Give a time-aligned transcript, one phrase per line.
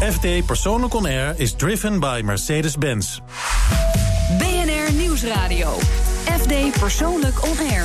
[0.00, 3.20] FD Persoonlijk On Air is driven by Mercedes-Benz.
[4.38, 5.78] BNR Nieuwsradio.
[6.24, 7.84] FD Persoonlijk On Air.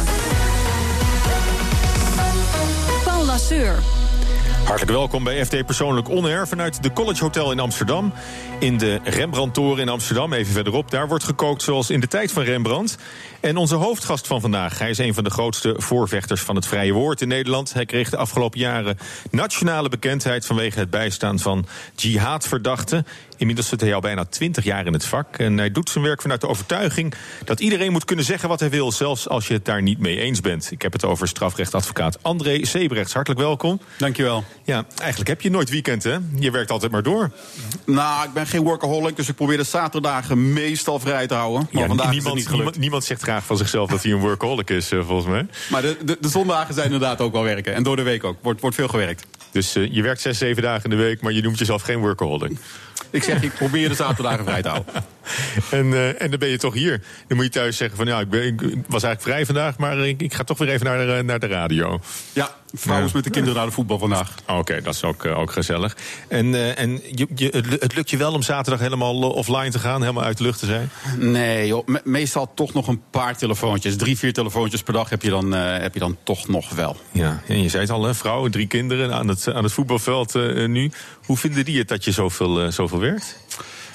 [3.03, 3.98] Paul Lasseur.
[4.69, 8.13] Hartelijk welkom bij FD Persoonlijk On Air vanuit de College Hotel in Amsterdam.
[8.59, 10.91] In de Rembrandt-toren in Amsterdam, even verderop.
[10.91, 12.97] Daar wordt gekookt zoals in de tijd van Rembrandt.
[13.39, 16.93] En onze hoofdgast van vandaag, hij is een van de grootste voorvechters van het vrije
[16.93, 17.73] woord in Nederland.
[17.73, 18.97] Hij kreeg de afgelopen jaren
[19.31, 21.65] nationale bekendheid vanwege het bijstaan van
[21.95, 23.05] jihadverdachten.
[23.39, 25.37] Inmiddels zit hij al bijna twintig jaar in het vak.
[25.37, 27.13] En hij doet zijn werk vanuit de overtuiging
[27.45, 30.19] dat iedereen moet kunnen zeggen wat hij wil, zelfs als je het daar niet mee
[30.19, 30.71] eens bent.
[30.71, 33.13] Ik heb het over strafrechtadvocaat André Sebrechts.
[33.13, 33.81] Hartelijk welkom.
[33.97, 34.43] Dankjewel.
[34.63, 36.17] Ja, eigenlijk heb je nooit weekend, hè?
[36.39, 37.31] Je werkt altijd maar door.
[37.85, 41.67] Nou, ik ben geen workaholic, dus ik probeer de zaterdagen meestal vrij te houden.
[41.71, 42.53] Maar Ja, vandaag niemand, is het niet gelukt.
[42.55, 45.45] niemand, niemand zegt graag van zichzelf dat hij een workaholic is, eh, volgens mij.
[45.69, 47.73] Maar de, de, de zondagen zijn inderdaad ook wel werken.
[47.73, 48.37] En door de week ook.
[48.41, 49.25] Wordt, wordt veel gewerkt.
[49.51, 51.99] Dus eh, je werkt zes, zeven dagen in de week, maar je noemt jezelf geen
[51.99, 52.51] workaholic.
[53.09, 54.93] Ik zeg, ik probeer de zaterdagen vrij te houden.
[55.71, 57.01] En, eh, en dan ben je toch hier.
[57.27, 59.97] Dan moet je thuis zeggen van ja, ik, ben, ik was eigenlijk vrij vandaag, maar
[59.97, 61.99] ik, ik ga toch weer even naar de, naar de radio.
[62.33, 64.31] Ja, vrouw is met de kinderen naar de voetbal vandaag.
[64.47, 65.97] Oké, dat is ook, eh, ook gezellig.
[66.27, 69.29] En, eh, en je, je, het lu- het lukt je wel om zaterdag helemaal eh,
[69.29, 70.89] offline te gaan, helemaal uit de lucht te zijn?
[71.17, 73.95] Nee, joh, me- meestal toch nog een paar telefoontjes.
[73.95, 76.97] Drie, vier telefoontjes per dag heb je dan, eh, heb je dan toch nog wel.
[77.11, 80.35] Ja, en je zei het al, hè, vrouw, drie kinderen aan het, aan het voetbalveld
[80.35, 80.91] eh, nu.
[81.29, 83.39] Hoe vinden die het dat je zoveel, eh, zoveel werkt?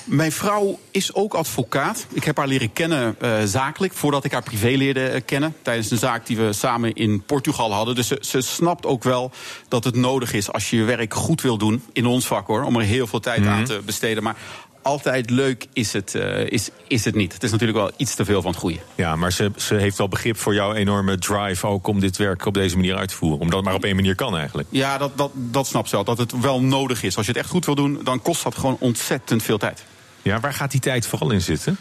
[0.04, 2.06] Mijn vrouw is ook advocaat.
[2.12, 5.56] Ik heb haar leren kennen eh, zakelijk, voordat ik haar privé leerde eh, kennen.
[5.62, 7.94] Tijdens een zaak die we samen in Portugal hadden.
[7.94, 9.30] Dus ze, ze snapt ook wel
[9.68, 11.82] dat het nodig is als je je werk goed wil doen.
[11.92, 14.22] In ons vak hoor, om er heel veel tijd aan te besteden.
[14.22, 14.36] Maar
[14.84, 17.32] altijd leuk is het, eh, is, is het niet.
[17.32, 18.78] Het is natuurlijk wel iets te veel van het goede.
[18.94, 22.46] Ja, maar ze, ze heeft wel begrip voor jouw enorme drive ook om dit werk
[22.46, 23.40] op deze manier uit te voeren.
[23.40, 24.68] Omdat het maar op één manier kan eigenlijk.
[24.70, 26.04] Ja, dat, dat, dat snapt ze wel.
[26.04, 27.16] Dat het wel nodig is.
[27.16, 29.84] Als je het echt goed wil doen, dan kost dat gewoon ontzettend veel tijd.
[30.22, 31.76] Ja, waar gaat die tijd vooral in zitten?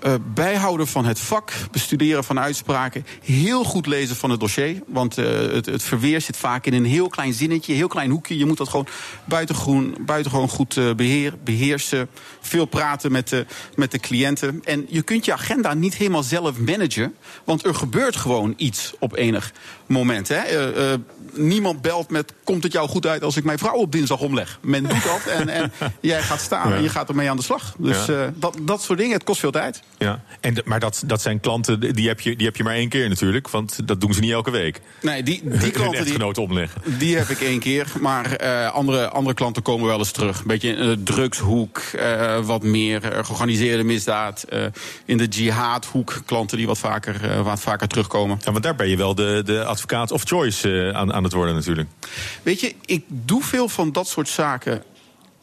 [0.00, 4.82] Eh, bijhouden van het vak, bestuderen van uitspraken, heel goed lezen van het dossier.
[4.86, 8.10] Want eh, het, het verweer zit vaak in een heel klein zinnetje, een heel klein
[8.10, 8.38] hoekje.
[8.38, 8.86] Je moet dat gewoon
[9.24, 12.08] buitengewoon, buitengewoon goed eh, beheer, beheersen.
[12.40, 14.60] Veel praten met de, met de cliënten.
[14.64, 17.14] En je kunt je agenda niet helemaal zelf managen,
[17.44, 19.52] want er gebeurt gewoon iets op enig
[19.86, 20.28] moment.
[20.28, 20.42] Hè?
[21.32, 24.58] Niemand belt met: komt het jou goed uit als ik mijn vrouw op dinsdag omleg?
[24.62, 26.76] Men doet dat en, en jij gaat staan Ja.
[26.76, 27.74] en je gaat ermee aan de slag.
[27.78, 29.82] Dus dat, dat soort dingen, het kost veel tijd.
[29.98, 32.88] Ja, en maar dat, dat zijn klanten, die heb, je, die heb je maar één
[32.88, 33.50] keer natuurlijk.
[33.50, 34.80] Want dat doen ze niet elke week.
[35.00, 36.80] Nee, die, die klanten die, omleggen.
[36.98, 37.92] die heb ik één keer.
[38.00, 40.38] Maar eh, andere, andere klanten komen wel eens terug.
[40.38, 44.44] Een beetje in de drugshoek, eh, wat meer eh, georganiseerde misdaad.
[45.04, 48.38] in de jihadhoek, klanten die wat vaker, wat vaker terugkomen.
[48.44, 51.54] Ja, want daar ben je wel de, de advocaat of choice aan, aan het worden
[51.54, 51.88] natuurlijk.
[52.42, 54.82] Weet je, ik doe veel van dat soort zaken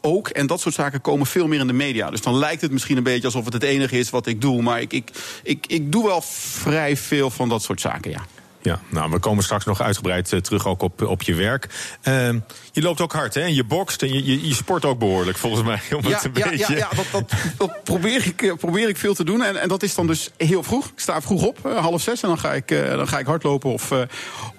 [0.02, 0.28] ook.
[0.28, 2.10] En dat soort zaken komen veel meer in de media.
[2.10, 4.62] Dus dan lijkt het misschien een beetje alsof het het enige is wat ik doe.
[4.62, 5.10] Maar ik, ik,
[5.42, 8.26] ik, ik doe wel vrij veel van dat soort zaken, ja.
[8.62, 11.68] Ja, nou, we komen straks nog uitgebreid eh, terug ook op, op je werk.
[12.02, 12.38] Ehm,
[12.72, 13.40] je loopt ook hard, hè?
[13.40, 15.80] En je bokst en je, je, je sport ook behoorlijk, volgens mij.
[15.96, 16.72] Om Ja, het een ja, beetje...
[16.72, 19.42] ja, ja dat, dat, dat probeer, ik, eh, probeer ik veel te doen.
[19.42, 20.86] En, en dat is dan dus heel vroeg.
[20.86, 22.22] Ik sta vroeg op, eh, half zes.
[22.22, 23.92] En dan ga ik, dan ga ik hardlopen of,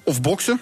[0.03, 0.61] of boksen.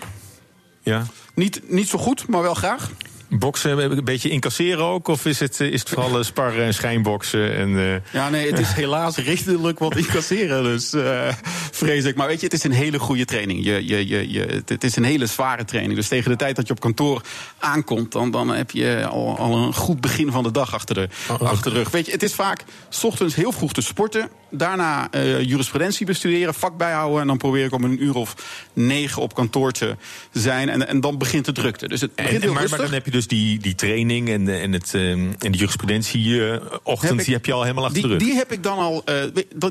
[0.83, 1.05] Ja.
[1.33, 2.91] Niet, niet zo goed, maar wel graag.
[3.39, 5.07] Boksen, een beetje incasseren ook?
[5.07, 7.55] Of is het, eh, is het vooral eh, sparren en schijnboksen?
[7.55, 10.63] En, eh, Ja, nee, het is helaas redelijk wat incasseren.
[10.63, 11.33] Dus eh,
[11.71, 12.15] vrees ik.
[12.15, 13.63] Maar weet je, het is een hele goede training.
[13.65, 15.95] Je, je, je, je, het- is een hele zware training.
[15.95, 17.21] Dus tegen de tijd dat je op kantoor
[17.59, 21.09] aankomt, dan, dan heb je al, al een goed begin van de dag achter de,
[21.39, 21.89] achter de rug.
[21.89, 24.29] Weet je, het is vaak 's ochtends heel vroeg te sporten.
[24.51, 27.21] Daarna eh, jurisprudentie bestuderen, vak bijhouden.
[27.21, 28.35] En dan probeer ik om een uur of
[28.73, 29.95] negen op kantoor te
[30.31, 30.69] zijn.
[30.69, 31.87] En, en dan begint de drukte.
[31.87, 34.57] Dus het begint en, heel maar, dan heb je dus die, die training en, de-
[34.57, 35.03] en, het, ehm,
[35.39, 38.27] en de jurisprudentie-ochtend, die heb je al helemaal achter die, de rug.
[38.27, 39.15] Die heb ik dan al eh,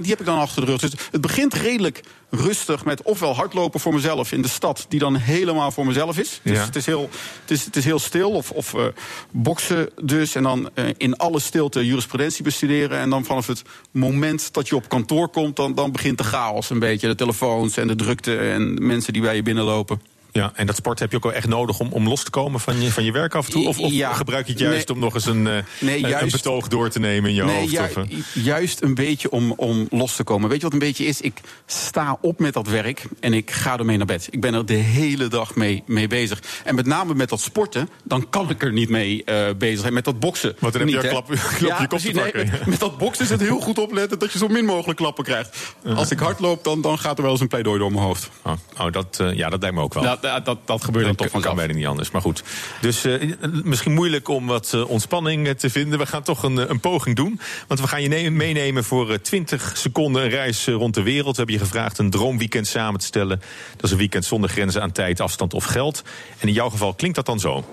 [0.01, 0.81] die heb ik dan achter de rug.
[0.81, 5.17] Dus het begint redelijk rustig met ofwel hardlopen voor mezelf in de stad, die dan
[5.17, 6.41] helemaal voor mezelf is.
[6.43, 6.65] Dus Ja.
[6.65, 7.09] het, is heel,
[7.41, 8.31] het, is, het is heel stil.
[8.31, 8.85] Of, of eh,
[9.31, 10.35] boksen dus.
[10.35, 12.99] En dan eh, in alle stilte jurisprudentie bestuderen.
[12.99, 16.71] En dan vanaf het moment dat je op kantoor komt, dan, dan begint de chaos
[16.71, 17.07] een beetje.
[17.07, 20.01] De telefoons en de drukte en mensen die bij je binnenlopen.
[20.33, 22.61] Ja, en dat sport heb je ook wel echt nodig om, om los te komen
[22.61, 23.67] van je, van je werk af en toe?
[23.69, 24.13] Of, of Ja.
[24.13, 24.97] gebruik je het juist Nee.
[24.97, 27.45] om nog eens een, eh, Nee, een- een juist- betoog door te nemen in je
[27.45, 27.71] Nee, hoofd?
[27.71, 28.05] ju- of, eh?
[28.45, 30.49] juist een beetje om, om los te komen.
[30.49, 31.21] Weet je wat een beetje is?
[31.21, 34.29] Ik sta op met dat werk en ik ga ermee naar bed.
[34.31, 36.43] Ik ben er de hele dag mee, mee bezig.
[36.65, 39.93] En met name met dat sporten, dan kan ik er niet mee eh, bezig zijn.
[39.93, 40.57] Met dat boksen.
[40.59, 41.27] Want dan heb je klap-
[41.59, 42.49] klap je kop te precies, nee, pakken.
[42.51, 45.25] met, met dat boksen is het heel goed opletten dat je zo min mogelijk klappen
[45.25, 45.57] krijgt.
[45.95, 48.31] Als ik hard loop, dan, dan gaat er wel eens een pleidooi door mijn hoofd.
[48.43, 50.03] Oh, oh, dat, ja, dat lijkt me ook wel.
[50.03, 51.57] Ja, dat, dat, dat gebeurt dan toch kan vanzelf.
[51.57, 52.11] bijna niet anders.
[52.11, 52.43] Maar goed.
[52.81, 53.33] Dus eh,
[53.63, 55.99] misschien moeilijk om wat eh, ontspanning eh, te vinden.
[55.99, 57.41] We gaan toch een, eh, een poging doen.
[57.67, 61.03] Want we gaan je ne- meenemen voor eh, 20 seconden een reis eh, rond de
[61.03, 61.31] wereld.
[61.31, 63.43] We hebben je gevraagd een droomweekend samen te stellen.
[63.77, 66.03] Dat is een weekend zonder grenzen aan tijd, afstand of geld.
[66.39, 67.65] En in jouw geval klinkt dat dan zo.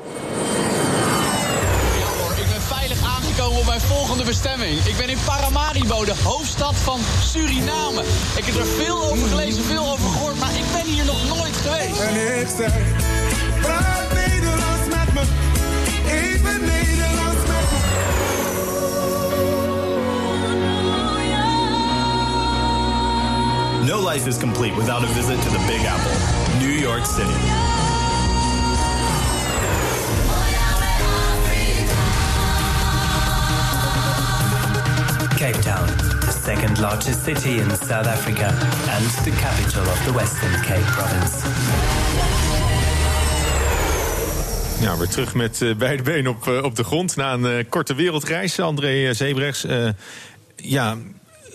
[3.88, 4.86] Volgende bestemming.
[4.86, 8.02] Ik ben in Paramaribo, de hoofdstad van Suriname.
[8.36, 11.56] Ik heb er veel over gelezen, veel over gehoord, maar ik ben hier nog nooit
[11.56, 12.00] geweest.
[12.00, 12.74] En ik zeg,
[13.62, 15.22] praat Nederlands met me.
[16.12, 17.80] Even Nederlands met me.
[23.86, 26.18] No life is complete without a visit to the Big Apple,
[26.60, 27.67] New York City.
[35.38, 35.88] Cape Town,
[36.20, 38.48] the second largest city in South Africa
[38.90, 41.46] and the capital of the Western Cape province.
[44.80, 47.66] Ja, weer terug met eh, beide benen op, eh, op de grond na een eh,
[47.70, 48.60] korte wereldreis.
[48.60, 49.66] André Zebrechts,
[50.56, 50.98] ja,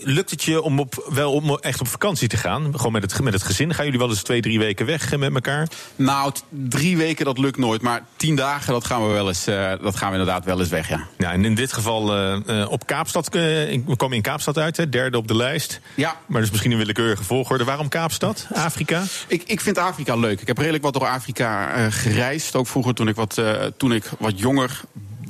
[0.03, 2.73] lukt het je om op, wel om echt op vakantie te gaan?
[2.75, 3.73] Gewoon met het, met het gezin?
[3.73, 5.67] Gaan jullie wel eens twee, drie weken weg eh, met elkaar?
[5.95, 7.81] Nou, drie weken dat lukt nooit.
[7.81, 10.69] Maar tien dagen, dat gaan we, wel eens, eh, dat gaan we inderdaad wel eens
[10.69, 11.07] weg, ja.
[11.17, 13.29] Ja, en in dit geval eh, op Kaapstad.
[13.29, 15.79] we komen in Kaapstad uit, hè, derde op de lijst.
[15.95, 16.15] Ja.
[16.25, 17.63] Maar is misschien een willekeurige volgorde.
[17.63, 18.47] Waarom Kaapstad?
[18.53, 19.03] Afrika?
[19.27, 20.41] Ik, ik vind Afrika leuk.
[20.41, 22.55] Ik heb redelijk wat door Afrika gereisd.
[22.55, 23.41] Ook vroeger toen ik, wat,
[23.77, 24.81] toen ik wat jonger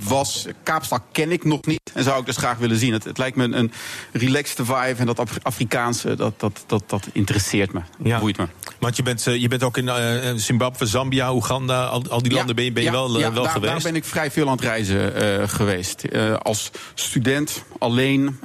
[0.04, 0.46] was.
[0.64, 2.94] Kaapstad ken ik nog niet en zou ik dus graag willen zien.
[2.94, 3.72] Het, het lijkt me een, een
[4.12, 7.82] relaxed vibe en dat Af- Afrikaanse, dat, dat, dat, dat interesseert me.
[7.98, 8.48] Dat boeit me.
[8.80, 12.32] Want je bent, eh, je bent ook in eh, Zimbabwe, Zambia, Oeganda, al, al die
[12.32, 13.74] Ja, landen ben je, ben je ja, wel, eh, ja, wel daar, geweest.
[13.74, 16.04] Daar ben ik vrij veel aan het reizen geweest.
[16.42, 18.40] Als student, alleen.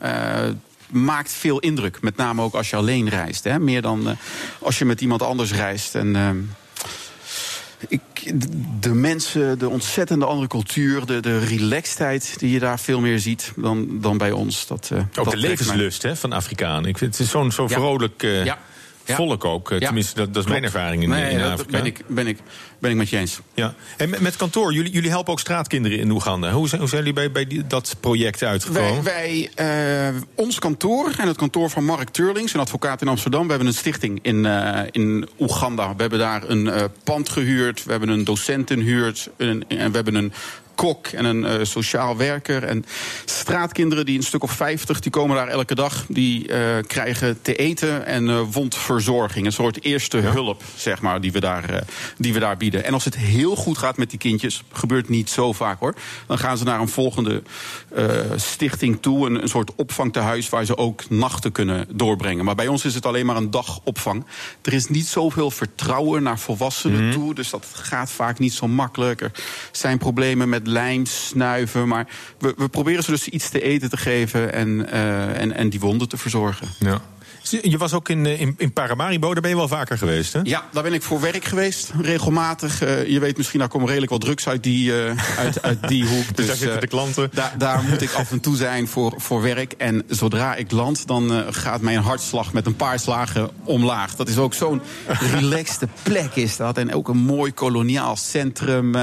[0.89, 2.01] maakt veel indruk.
[2.01, 3.45] Met name ook als je alleen reist.
[3.45, 3.59] Hè?
[3.59, 4.17] Meer dan
[4.59, 5.95] als je met iemand anders reist.
[5.95, 6.37] En, ehm,
[7.89, 8.01] ik,
[8.81, 13.53] de- mensen, de ontzettende andere cultuur, de, de relaxedheid die je daar veel meer ziet
[13.57, 14.67] dan, dan bij ons.
[14.67, 16.89] Dat, eh, ook dat de levenslust hè, van Afrikanen.
[16.89, 17.69] Ik vind het is zo'n zo Ja.
[17.69, 18.59] vrolijk eh, Ja.
[19.15, 19.71] Volk ook.
[19.71, 19.79] Eh.
[19.79, 21.71] Tenminste, dat, dat is mijn ervaring in, nee, in dat Afrika.
[21.71, 22.39] ben ik, ben, ik,
[22.79, 23.41] ben ik met je eens.
[23.55, 23.75] Ja.
[23.97, 26.51] En met, met kantoor, jullie, jullie helpen ook straatkinderen in Oeganda.
[26.51, 29.03] Hoe zijn, hoe zijn jullie bij, bij die- dat project uitgekomen?
[29.03, 33.43] Wij, wij, eh, ons kantoor en het kantoor van Mark Turlings, een advocaat in Amsterdam,
[33.43, 35.89] we hebben een stichting in, eh, in Oeganda.
[35.95, 40.15] We hebben daar een pand gehuurd, we hebben een docent inhuurd een, en we hebben
[40.15, 40.33] een
[40.79, 42.65] kok en een eh, sociaal werker.
[42.65, 42.85] En
[43.25, 46.05] straatkinderen, die een stuk of 50, die komen daar elke dag.
[46.09, 49.47] Die eh, krijgen te eten en eh, wondverzorging.
[49.47, 51.85] Een soort eerste hulp, zeg maar, die we, daar,
[52.19, 52.85] die we daar bieden.
[52.85, 55.95] En als het heel goed gaat met die kindjes, gebeurt niet zo vaak hoor.
[56.27, 57.43] Dan gaan ze naar een volgende
[58.37, 59.27] stichting toe.
[59.27, 62.45] Een, een soort opvangtehuis waar ze ook nachten kunnen doorbrengen.
[62.45, 64.25] Maar bij ons is het alleen maar een dagopvang.
[64.63, 67.35] Er is niet zoveel vertrouwen naar volwassenen toe.
[67.35, 69.21] Dus dat gaat vaak niet zo makkelijk.
[69.21, 69.31] Er
[69.73, 71.89] zijn problemen met lijm, snuiven.
[71.89, 72.07] Maar
[72.39, 75.81] we, we proberen ze dus iets te eten te geven en, eh, en, en die
[75.81, 76.69] wonden te verzorgen.
[76.79, 77.01] Ja.
[77.51, 80.41] Je was ook in, eh, in, in Paramaribo, daar ben je wel vaker geweest, hè?
[80.43, 82.83] Ja, daar ben ik voor werk geweest, regelmatig.
[82.83, 84.93] Eh, je weet misschien, daar komen redelijk wat drugs uit die,
[85.37, 86.37] uit, uit die hoek.
[86.37, 87.31] Dus daar zitten eh, de klanten.
[87.33, 89.73] Daar, daar moet ik af en toe zijn voor, voor werk.
[89.73, 94.17] En zodra ik land, dan gaat mijn hartslag met een paar slagen omlaag.
[94.17, 96.79] Dat is ook zo'n relaxte plek is dat.
[96.79, 98.95] En ook een mooi koloniaal centrum.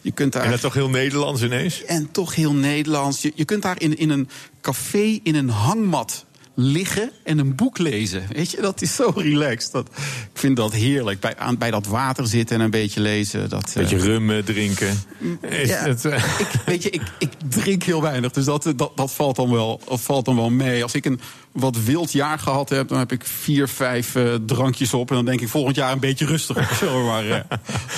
[0.00, 0.44] Je kunt daar...
[0.44, 1.84] En dat toch heel Nederlands ineens?
[1.84, 3.22] En toch heel Nederlands.
[3.22, 4.28] Je, je kunt daar in, in een
[4.60, 6.26] café in een hangmat
[6.60, 8.26] liggen en een boek lezen.
[8.32, 9.72] Weet je, dat is zo relaxed.
[9.72, 9.88] Dat,
[10.32, 11.20] ik vind dat heerlijk.
[11.20, 13.48] Bij, aan, bij dat water zitten en een beetje lezen.
[13.48, 15.02] Dat, Beetje eh, rum drinken.
[15.40, 18.92] Is ja, het, eh, ik, weet je, ik, ik drink heel weinig, dus dat, dat,
[18.94, 20.82] dat, valt dan wel, dat valt dan wel mee.
[20.82, 21.20] Als ik een
[21.52, 25.08] wat wild jaar gehad heb, dan heb ik vier, vijf eh, drankjes op.
[25.08, 27.22] En dan denk ik volgend jaar een beetje rustiger, zullen we maar,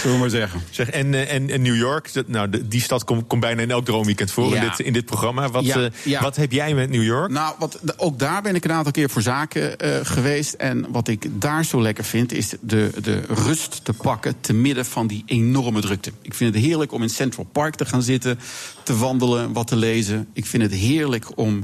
[0.00, 0.60] zullen we maar zeggen.
[0.70, 3.70] Zeg, en, eh, en, en New York, dat, nou, de- die stad komt bijna in
[3.70, 5.48] elk droomweekend voor in, dit, in dit programma.
[5.48, 6.22] Wat, Ja, ja.
[6.22, 7.30] wat heb jij met New York?
[7.30, 9.74] Nou, wat, ook daar ben ik een aantal keer voor zaken
[10.06, 10.52] geweest.
[10.52, 14.84] En wat ik daar zo lekker vind, is de, de rust te pakken te midden
[14.86, 16.12] van die enorme drukte.
[16.22, 18.38] Ik vind het heerlijk om in Central Park te gaan zitten,
[18.82, 20.28] te wandelen, wat te lezen.
[20.32, 21.62] Ik vind het heerlijk om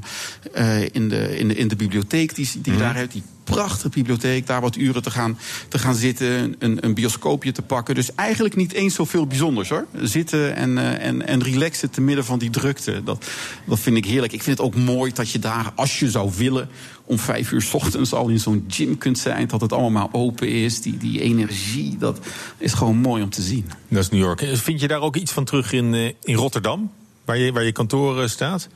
[0.93, 4.47] in, de, in, de, in de bibliotheek die, die je daar hebt, die prachtige bibliotheek,
[4.47, 7.95] daar wat uren te gaan, te gaan zitten, een, een bioscoopje te pakken.
[7.95, 9.87] Dus eigenlijk niet eens zoveel bijzonders hoor.
[10.03, 13.03] Zitten en, eh, en, en relaxen te midden van die drukte.
[13.05, 13.27] Dat,
[13.67, 14.33] dat vind ik heerlijk.
[14.33, 16.69] Ik vind het ook mooi dat je daar, als je zou willen,
[17.05, 19.47] om vijf uur 's ochtends al in zo'n gym kunt zijn.
[19.49, 20.81] Dat het allemaal maar open is.
[20.81, 22.19] Die, die energie, dat
[22.59, 23.71] is gewoon mooi om te zien.
[23.89, 24.51] Dat is New York.
[24.53, 26.91] Vind je daar ook iets van terug in, eh, in Rotterdam?
[27.27, 28.69] waar je, waar je kantoor staat?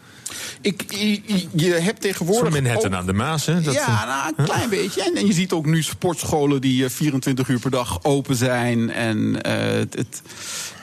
[0.61, 1.21] Ik, je,
[1.53, 2.53] je hebt tegenwoordig.
[2.53, 3.61] Zo'n Manhattan ook- aan de Maas, hè?
[3.61, 5.03] Dat, ja, eh, nou, een klein beetje.
[5.03, 8.91] En, en je ziet ook nu sportscholen die eh, 24 uur per dag open zijn.
[8.93, 10.23] En eh, het, het-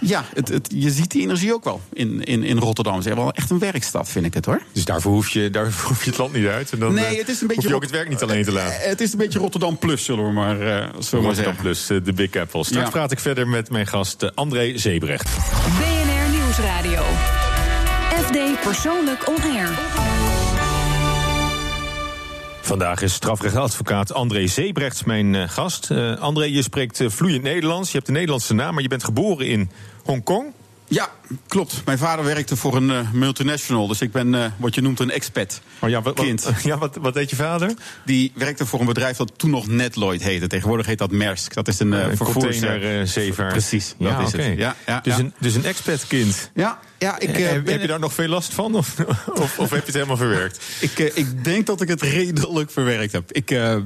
[0.01, 3.01] ja, het, het, je ziet die energie ook wel in, in, in Rotterdam.
[3.01, 4.61] Ze hebben wel echt een werkstad, vind ik het hoor.
[4.71, 6.71] Dus daarvoor hoef, je, daarvoor hoef je het land niet uit.
[6.71, 7.61] En dan nee, eh, het is een beetje.
[7.61, 8.79] hoef je ook het werk niet alleen te laten.
[8.81, 11.33] Eh, Het is een beetje Rotterdam Plus, zullen we maar, eh, zullen we maar Rotterdam
[11.35, 11.55] zeggen.
[11.55, 12.63] Plus, eh, de Big Apple.
[12.63, 12.91] Straks Ja.
[12.91, 15.29] praat ik verder met mijn gast eh, André Zebrecht.
[15.77, 17.03] BNR Nieuwsradio.
[18.27, 19.69] FD Persoonlijk On Air.
[22.61, 25.91] Vandaag is strafrechtadvocaat André Zebrechts mijn eh, gast.
[25.91, 27.91] Eh, André, je spreekt eh, vloeiend Nederlands.
[27.91, 29.69] Je hebt een Nederlandse naam, maar je bent geboren in
[30.03, 30.45] Hongkong.
[30.87, 31.09] Ja,
[31.47, 31.81] klopt.
[31.85, 33.87] Mijn vader werkte voor een multinational.
[33.87, 35.61] Dus ik ben wat je noemt een expat.
[35.79, 36.43] Oh ja, wat, Kind.
[36.43, 37.73] Wat, ja, wat, wat deed je vader?
[38.05, 40.47] Die werkte voor een bedrijf dat toen nog Netloid heette.
[40.47, 41.53] Tegenwoordig heet dat Maersk.
[41.53, 43.51] Dat is een, eh een vervoers- containerzeevaar.
[43.51, 44.41] Precies, dat ja, is oké.
[44.41, 44.57] het.
[44.57, 45.19] Ja, ja, dus, ja.
[45.19, 46.51] Een, dus een expat-kind.
[46.53, 48.75] Ja, ja ik, Eh, eh, heb, ben- heb je daar nog veel last van?
[48.75, 48.95] Of,
[49.41, 50.65] of, of heb je het helemaal verwerkt?
[50.79, 53.31] Ik, eh, ik denk dat ik het redelijk verwerkt heb.
[53.31, 53.45] Ik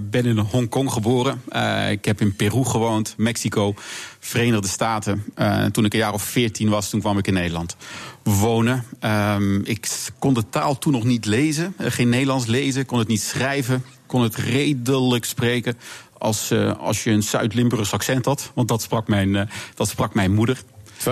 [0.09, 1.41] ben in Hongkong geboren.
[1.91, 3.73] Ik heb in Peru gewoond, Mexico,
[4.19, 5.23] Verenigde Staten.
[5.71, 7.75] Toen ik een jaar of veertien was, toen kwam ik in Nederland
[8.23, 8.83] wonen.
[8.99, 9.87] Ehm, ik
[10.19, 14.21] kon de taal toen nog niet lezen, geen Nederlands lezen, kon het niet schrijven, kon
[14.21, 15.77] het redelijk spreken.
[16.17, 20.57] Als, als je een Zuid-Limburgs accent had, want dat sprak mijn, dat sprak mijn moeder.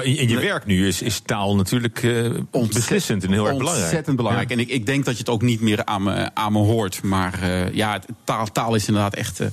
[0.02, 3.84] In, je werk nu is, is taal natuurlijk eh, beslissend en heel erg belangrijk.
[3.86, 4.50] Ontzettend belangrijk.
[4.50, 4.56] Ja.
[4.56, 7.04] En ik, ik denk dat je het ook niet meer aan me, aan me hoort.
[7.04, 9.48] Maar eh, ja, taal, taal is inderdaad echt eh,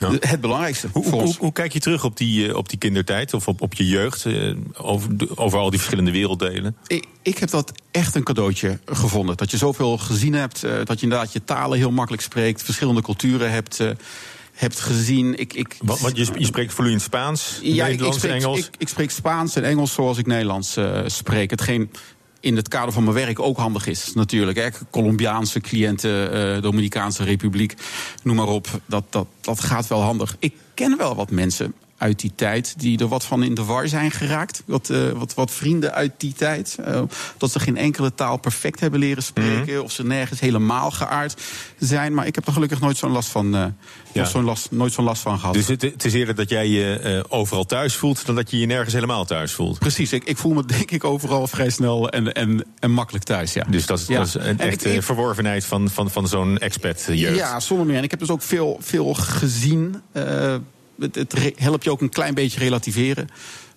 [0.00, 0.10] Ja.
[0.20, 3.86] het belangrijkste Hoe, kijk je terug op die, op die kindertijd of op, op je
[3.86, 4.26] jeugd?
[4.76, 6.76] over, de- over al die verschillende werelddelen?
[6.86, 9.36] Ik, ik heb dat echt een cadeautje gevonden.
[9.36, 10.60] Dat je zoveel gezien hebt.
[10.60, 12.62] dat je inderdaad je talen heel makkelijk spreekt.
[12.62, 13.80] Verschillende culturen hebt,
[14.56, 15.38] hebt gezien.
[15.38, 18.58] Ik, ik, Want, want je, je spreekt vloeiend Spaans, Ja, ik, ik, Nederlands, spreek, Engels.
[18.58, 21.50] Ik, ik spreek Spaans en Engels zoals ik Nederlands eh, spreek.
[21.50, 21.90] Hetgeen
[22.40, 24.58] in het kader van mijn werk ook handig is, natuurlijk.
[24.58, 24.68] Hè.
[24.90, 27.74] Colombiaanse cliënten, eh, Dominicaanse Republiek,
[28.22, 28.80] noem maar op.
[28.86, 30.36] Dat, dat, dat gaat wel handig.
[30.38, 33.88] Ik ken wel wat mensen uit die tijd die er wat van in de war
[33.88, 34.62] zijn geraakt.
[34.66, 36.76] Wat, eh, wat, wat vrienden uit die tijd.
[36.84, 37.02] eh,
[37.38, 39.82] dat ze geen enkele taal perfect hebben leren spreken.
[39.82, 41.42] Of ze nergens helemaal geaard
[41.78, 42.14] zijn.
[42.14, 43.74] Maar ik heb er gelukkig nooit zo'n last van,
[44.12, 44.24] Ja.
[44.24, 45.54] zo'n last, nooit zo'n last van gehad.
[45.54, 48.26] Dus het, het is eerder dat jij je overal thuis voelt...
[48.26, 49.78] dan dat je je nergens helemaal thuis voelt.
[49.78, 53.52] Precies, ik, ik voel me denk ik overal vrij snel en, en, en makkelijk thuis.
[53.52, 53.64] Ja.
[53.68, 54.18] Dus dat is, Ja.
[54.18, 57.36] dat is een En echte ik- verworvenheid van, van, van zo'n expat-jeugd.
[57.36, 57.96] Ja, zonder meer.
[57.96, 60.02] En ik heb dus ook veel, veel gezien.
[61.00, 63.28] Het, het helpt je ook een klein beetje relativeren.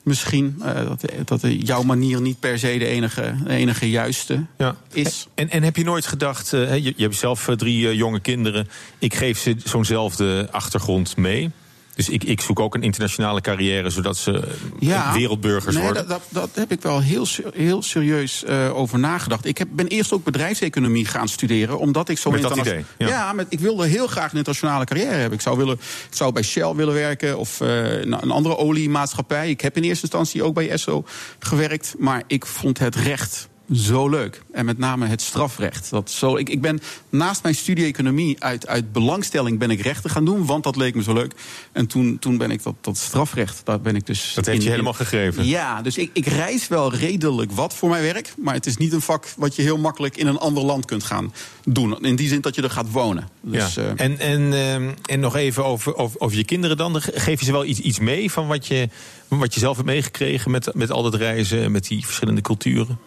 [0.04, 4.76] Misschien eh, dat, dat jouw manier niet per se de enige, de enige juiste Ja.
[4.94, 5.28] is.
[5.36, 8.68] En, en heb je nooit gedacht, eh, je, je hebt zelf eh, drie jonge kinderen...
[9.00, 11.52] ik geef ze zo'nzelfde achtergrond mee...
[12.00, 14.48] Dus ik, ik zoek ook een internationale carrière, zodat ze
[14.82, 16.08] eh, wereldburgers nee, worden.
[16.08, 19.46] Dat, dat, dat heb ik wel heel, heel serieus eh, over nagedacht.
[19.46, 23.08] Ik heb, ben eerst ook bedrijfseconomie gaan studeren, omdat ik zo Met dat idee, ja.
[23.08, 25.34] Ja, met, ik wilde heel graag een internationale carrière hebben.
[25.34, 25.74] Ik zou, willen,
[26.10, 29.50] ik zou bij Shell willen werken of eh, een een andere oliemaatschappij.
[29.50, 31.06] Ik heb in eerste instantie ook bij Esso
[31.40, 34.42] gewerkt, maar ik vond het recht zo leuk.
[34.52, 35.90] En met name het strafrecht.
[35.90, 40.10] Dat zo, ik, ik ben naast mijn studie economie uit, uit belangstelling ben ik rechten
[40.10, 41.34] gaan doen, want dat leek me zo leuk.
[41.72, 44.32] En toen, toen ben ik dat, dat strafrecht, daar ben ik dus.
[44.36, 45.46] Dat heeft je helemaal gegreven.
[45.46, 48.34] Ja, dus ik, ik reis wel redelijk wat voor mijn werk.
[48.38, 51.04] Maar het is niet een vak wat je heel makkelijk in een ander land kunt
[51.04, 51.34] gaan
[51.64, 51.98] doen.
[52.06, 53.30] In die zin dat je er gaat wonen.
[53.42, 53.82] Dus, ja.
[53.82, 57.02] eh, en, en, ehm, en nog even over, over, over je kinderen dan.
[57.02, 58.90] Ge- Geef je ze wel iets, iets mee van wat je,
[59.30, 63.00] wat je zelf hebt meegekregen met, met al dat reizen en met die verschillende culturen?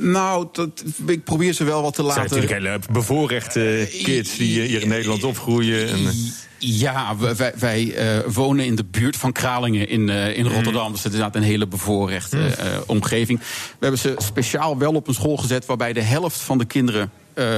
[0.00, 2.40] nou, dat, ik probeer ze wel wat te Het zijn laten.
[2.40, 5.88] natuurlijk hele bevoorrechte kids die eh, hier in Nederland opgroeien.
[5.88, 6.12] En, eh,
[6.58, 10.92] Ja, wij, wij, eh, wonen in de buurt van Kralingen in, eh, in Rotterdam.
[10.92, 13.38] Dus het is inderdaad een hele bevoorrechte eh, omgeving.
[13.38, 13.46] We
[13.80, 17.10] hebben ze speciaal wel op een school gezet waarbij de helft van de kinderen.
[17.34, 17.56] Eh,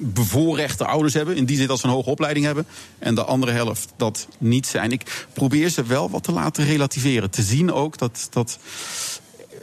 [0.00, 1.36] bevoorrechte ouders hebben.
[1.36, 2.66] In die zin dat ze een hoge opleiding hebben.
[2.98, 4.92] En de andere helft dat niet zijn.
[4.92, 7.30] Ik probeer ze wel wat te laten relativeren.
[7.30, 8.58] Te zien ook dat, dat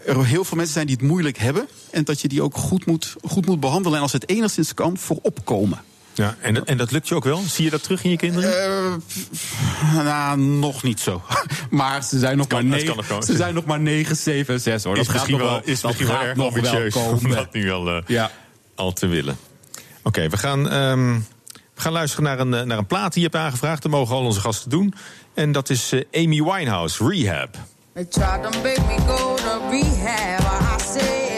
[0.05, 1.67] er heel veel mensen zijn die het moeilijk hebben.
[1.91, 3.98] En dat je die ook goed moet, goed moet behandelen.
[3.98, 5.82] En als het enigszins kan, voor opkomen.
[6.13, 7.38] ja, en, dat- en dat lukt je ook wel?
[7.48, 8.63] Zie je dat terug in je kinderen?
[8.63, 11.22] Eh, nou, nog niet zo.
[11.70, 13.24] Maar ze zijn nog, kan- maar, negen, komen.
[13.24, 14.98] ze zijn nog maar 9, 7, 6 hoor.
[14.98, 17.29] is Dat gaat misschien nog wel, is dat misschien wel erg ambitieus om komen.
[17.36, 18.32] dat nu al, eh, Ja.
[18.75, 19.38] al te willen.
[20.03, 21.19] Oké, we, gaan, ehm,
[21.74, 23.81] we gaan luisteren naar een, eh, naar een plaat die je hebt aangevraagd.
[23.81, 24.93] Dat mogen al onze gasten doen.
[25.33, 27.55] En dat is eh, Amy Winehouse, Rehab.
[27.93, 30.41] They tried to me go to rehab.
[30.41, 31.32] I said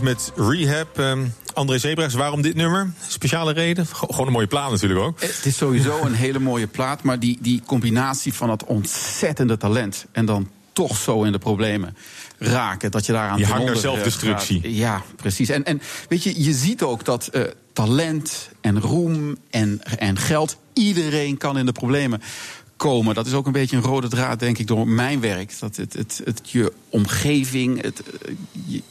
[0.00, 0.98] Met Rehab.
[0.98, 2.92] Ehm, André Zebra's, waarom dit nummer?
[3.08, 3.86] Speciale reden?
[3.86, 5.20] Gewoon een mooie plaat natuurlijk ook.
[5.20, 10.06] Het is sowieso een hele mooie plaat, maar die, die combinatie van dat ontzettende talent
[10.12, 11.96] en dan toch zo in de problemen
[12.38, 14.60] raken dat je daaraan Die ten hang naar eh, zelfdestructie.
[14.62, 14.72] gaat.
[14.72, 15.48] Ja, precies.
[15.48, 20.56] En, en weet je, je ziet ook dat eh, talent en roem en, en geld,
[20.72, 22.22] iedereen kan in de problemen
[22.82, 23.14] komen.
[23.14, 25.58] Dat is ook een beetje een rode draad, denk ik, door mijn werk.
[25.58, 28.34] Dat het, het, het, je omgeving, het, eh,
[28.66, 28.82] je-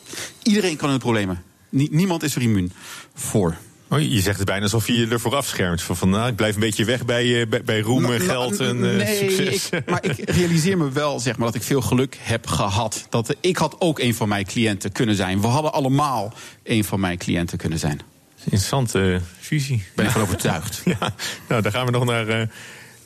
[0.43, 1.43] iedereen kan in de problemen.
[1.69, 2.71] Nie- niemand is er immuun
[3.15, 3.55] voor.
[3.89, 5.81] Oh, je zegt het bijna alsof je je ervoor afschermt.
[5.81, 8.25] Van, van, nou, ik blijf een beetje weg bij, eh, bij, bij roem, Nou, en
[8.25, 9.69] nou, geld en eh, nee, succes.
[9.69, 13.05] Ik, maar ik realiseer me wel zeg maar, dat ik veel geluk heb gehad.
[13.09, 15.41] Dat, ik had ook een van mijn cliënten kunnen zijn.
[15.41, 18.01] We hadden allemaal een van mijn cliënten kunnen zijn.
[18.43, 19.83] Interessante fusie.
[19.95, 20.81] Ben ik van overtuigd.
[20.99, 21.13] Ja,
[21.47, 22.49] nou, daar gaan we nog naar,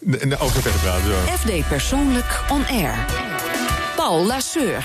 [0.08, 1.06] n- n- over verder praten.
[1.06, 1.38] Zo.
[1.38, 3.06] FD Persoonlijk On Air.
[3.96, 4.76] Paul Lasseur.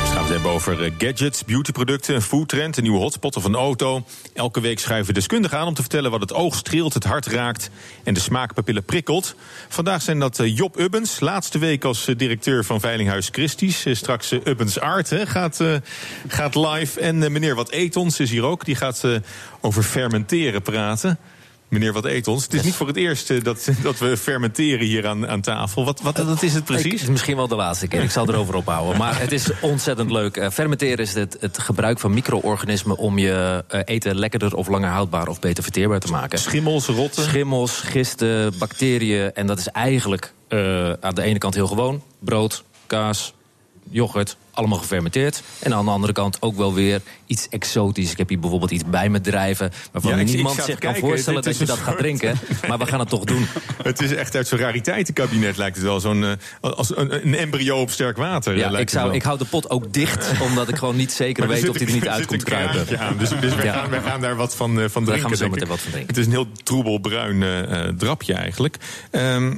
[0.00, 3.44] Dus gaan we het hebben over eh, gadgets, beautyproducten, een foodtrend, een nieuwe hotspot of
[3.44, 4.04] een auto.
[4.34, 7.70] Elke week schuiven deskundigen aan om te vertellen wat het oog streelt, het hart raakt
[8.04, 9.34] en de smaakpapillen prikkelt.
[9.68, 13.84] Vandaag zijn dat eh, Job Ubbens, laatste week als eh, directeur van Veilinghuis Christie's.
[13.98, 15.74] Straks Ubbens Art hè, gaat, eh,
[16.28, 17.00] gaat live.
[17.00, 19.04] En meneer Wat Etons is hier ook, die gaat
[19.60, 21.18] over fermenteren praten.
[21.70, 25.06] Meneer Wat Etons, het is niet voor het eerst eh, dat, dat we fermenteren hier
[25.06, 25.84] aan, aan tafel.
[25.84, 26.92] Wat, wat, wat is het precies?
[26.92, 28.02] het is misschien wel de laatste keer.
[28.02, 28.98] Ik zal erover ophouden.
[28.98, 30.36] Maar het is ontzettend leuk.
[30.36, 34.90] Eh, fermenteren is het, het gebruik van micro-organismen om je eh, eten lekkerder of langer
[34.90, 36.38] houdbaar of beter verteerbaar te maken.
[36.38, 37.22] Schimmels, rotten?
[37.22, 39.32] Schimmels, gisten, bacteriën.
[39.32, 42.02] En dat is eigenlijk eh, aan de ene kant heel gewoon.
[42.18, 43.34] Brood, kaas,
[43.88, 45.42] yoghurt, allemaal gefermenteerd.
[45.58, 48.10] En aan de andere kant ook wel weer iets exotisch.
[48.10, 49.72] Ik heb hier bijvoorbeeld iets bij me drijven...
[49.92, 52.38] waarvan Ja, niemand zich kan voorstellen dat je dat gaat soort- drinken.
[52.68, 53.46] Maar we gaan het toch doen.
[53.82, 56.00] Het is echt uit zo'n rariteitenkabinet lijkt het wel.
[56.00, 58.52] Zo'n, eh, als een, een embryo op sterk water.
[58.52, 61.12] eh, Ja, lijkt ik, zou, ik hou de pot ook dicht, omdat ik gewoon niet
[61.12, 62.98] zeker er weet of hij er niet uit komt kruipen.
[63.00, 63.16] aan.
[63.18, 63.72] Dus, dus Ja.
[63.72, 65.38] gaan, wij gaan daar wat van, eh, van Daar drinken.
[65.38, 66.06] gaan we zo wat van drinken.
[66.14, 68.76] Het is een heel troebelbruin eh, eh, drapje eigenlijk.
[69.10, 69.56] Ehm,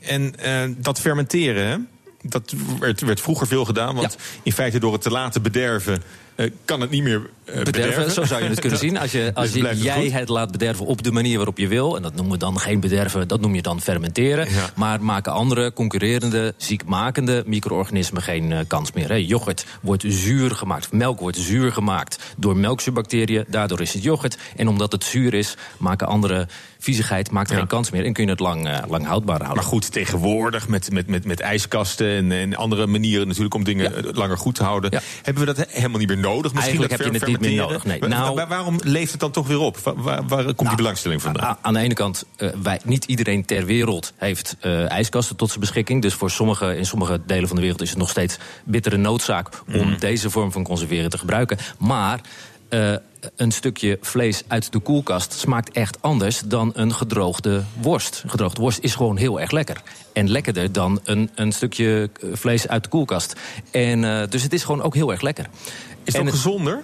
[0.00, 1.76] en eh, dat fermenteren, hè,
[2.22, 3.94] dat werd, werd vroeger veel gedaan.
[3.94, 6.02] Want in feite door het te laten bederven...
[6.34, 7.72] eh, kan het niet meer eh, bederven.
[7.72, 8.98] Bederven, zo zou je het kunnen zien.
[8.98, 10.12] Als, je, als Dus het jij goed.
[10.12, 11.96] het laat bederven op de manier waarop je wil...
[11.96, 14.50] en dat noemen we dan geen bederven, dat noem je dan fermenteren...
[14.50, 14.70] Ja.
[14.76, 19.08] maar maken andere concurrerende, ziekmakende micro-organismen geen eh, kans meer.
[19.08, 19.14] Hè.
[19.14, 22.18] Yoghurt wordt zuur gemaakt, melk wordt zuur gemaakt...
[22.36, 24.38] door melkzuurbacteriën, daardoor is het yoghurt.
[24.56, 26.46] En omdat het zuur is, maken andere
[26.78, 27.56] viezigheid maakt Ja.
[27.56, 28.04] geen kans meer...
[28.04, 29.56] en kun je het lang, lang houdbaar houden.
[29.62, 33.92] Maar goed, tegenwoordig met, met, met, met ijskasten en, en andere manieren natuurlijk om dingen
[34.12, 35.00] langer goed te houden.
[35.22, 36.52] Hebben we dat helemaal niet meer nodig?
[36.52, 37.98] Misschien Eigenlijk heb je het niet meer nodig, nee.
[38.00, 39.76] Nou- wa- waarom leeft het dan toch weer op?
[39.78, 41.56] Waar, waar, waar komt die belangstelling vandaan?
[41.60, 45.60] Aan de ene kant, eh, wij, niet iedereen ter wereld heeft eh, ijskasten tot zijn
[45.60, 46.02] beschikking.
[46.02, 49.48] Dus voor sommige, in sommige delen van de wereld is het nog steeds bittere noodzaak
[49.74, 49.98] om Mhm.
[49.98, 51.58] deze vorm van conserveren te gebruiken.
[51.78, 52.20] Maar
[52.68, 52.92] eh,
[53.36, 58.24] een stukje vlees uit de koelkast smaakt echt anders dan een gedroogde worst.
[58.26, 59.82] Gedroogde worst is gewoon heel erg lekker.
[60.12, 63.32] En lekkerder dan een, een stukje vlees uit de koelkast.
[63.70, 65.46] En, dus het is gewoon ook heel erg lekker.
[66.04, 66.82] Is het- gezonder?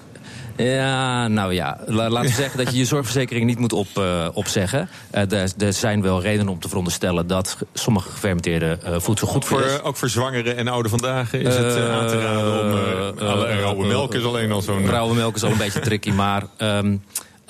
[0.57, 4.29] ja, nou ja, la- laten we zeggen dat je je zorgverzekering niet moet op, eh,
[4.33, 4.89] opzeggen.
[5.11, 9.27] Eh, er, er zijn wel redenen om te veronderstellen dat ge- sommige gefermenteerde eh, voedsel
[9.27, 9.79] goed voor Voor, is.
[9.79, 12.71] eh, ook voor zwangeren en oude vandaag is het eh, aan te raden om...
[12.71, 14.87] eh, eh, rauwe eh, melk is alleen al zo'n...
[14.87, 16.43] Rauwe melk is al een beetje tricky, maar...
[16.57, 16.93] ehm, eh,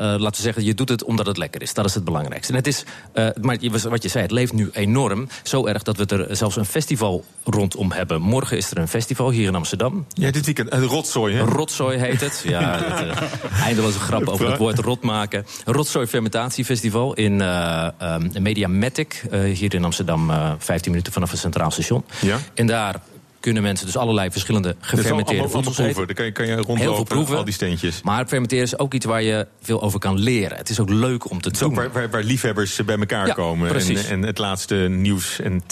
[0.07, 1.75] laten we zeggen, je doet het omdat het lekker is.
[1.75, 2.53] Dat is het belangrijkste.
[2.53, 3.59] En het is, eh, maar
[3.89, 5.29] wat je zei, het leeft nu enorm.
[5.43, 8.23] Zo erg dat we er zelfs een festival rondom hebben.
[8.23, 10.07] Morgen is er een festival hier in Amsterdam.
[10.09, 10.73] Ja, dit weekend.
[10.73, 11.43] Een rotzooi, hè?
[11.45, 12.43] Rotzooi heet het.
[12.47, 15.47] Ja, het, eh, eindeloze grap over het woord rot maken.
[15.65, 19.25] Rotzooi Fermentatiefestival in eh um, Mediamatic.
[19.31, 22.05] eh, hier in Amsterdam, eh 15 minuten vanaf het Centraal Station.
[22.21, 22.39] Ja.
[22.55, 23.01] En daar
[23.41, 26.07] kunnen mensen dus allerlei verschillende gefermenteerde voedsels eten.
[26.07, 27.37] Dan kan je, kan je Heel veel rondlopen, proeven.
[27.37, 28.03] al die steentjes.
[28.03, 30.57] Maar fermenteren is ook iets waar je veel over kan leren.
[30.57, 31.79] Het is ook leuk om te Het is ook doen.
[31.79, 33.75] waar, waar, waar liefhebbers bij elkaar Ja, komen.
[33.75, 35.63] En, en het laatste nieuws en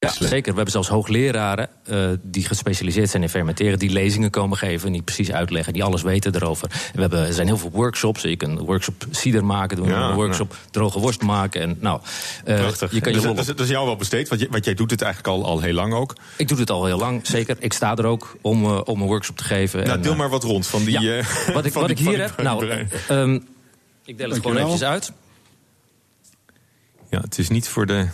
[0.00, 0.50] Ja, zeker.
[0.50, 3.78] We hebben zelfs hoogleraren eh, die gespecialiseerd zijn in fermenteren...
[3.78, 6.70] die lezingen komen geven, die precies uitleggen, die alles weten erover.
[6.70, 8.22] En we hebben, er zijn heel veel workshops.
[8.22, 11.60] Je kan een workshop cider maken, doen, Ja, een workshop droge worst maken.
[11.60, 12.00] En, nou,
[12.44, 12.92] eh, Prachtig.
[12.92, 14.74] Je kan je dus, dat, is, dat is jou wel besteed, want, je, want jij
[14.74, 16.16] doet het eigenlijk al, al heel lang ook.
[16.36, 17.56] Ik doe het al heel lang, zeker.
[17.58, 19.80] Ik sta er ook om, eh, om een workshop te geven.
[19.80, 21.00] Nou, En, deel maar wat rond van die...
[21.00, 22.42] ja, eh, wat ik, van wat die- ik hier van heb...
[22.42, 23.38] Nou, eh, ehm,
[24.04, 25.12] ik deel het gewoon eventjes uit.
[27.10, 28.08] Ja, het is niet voor de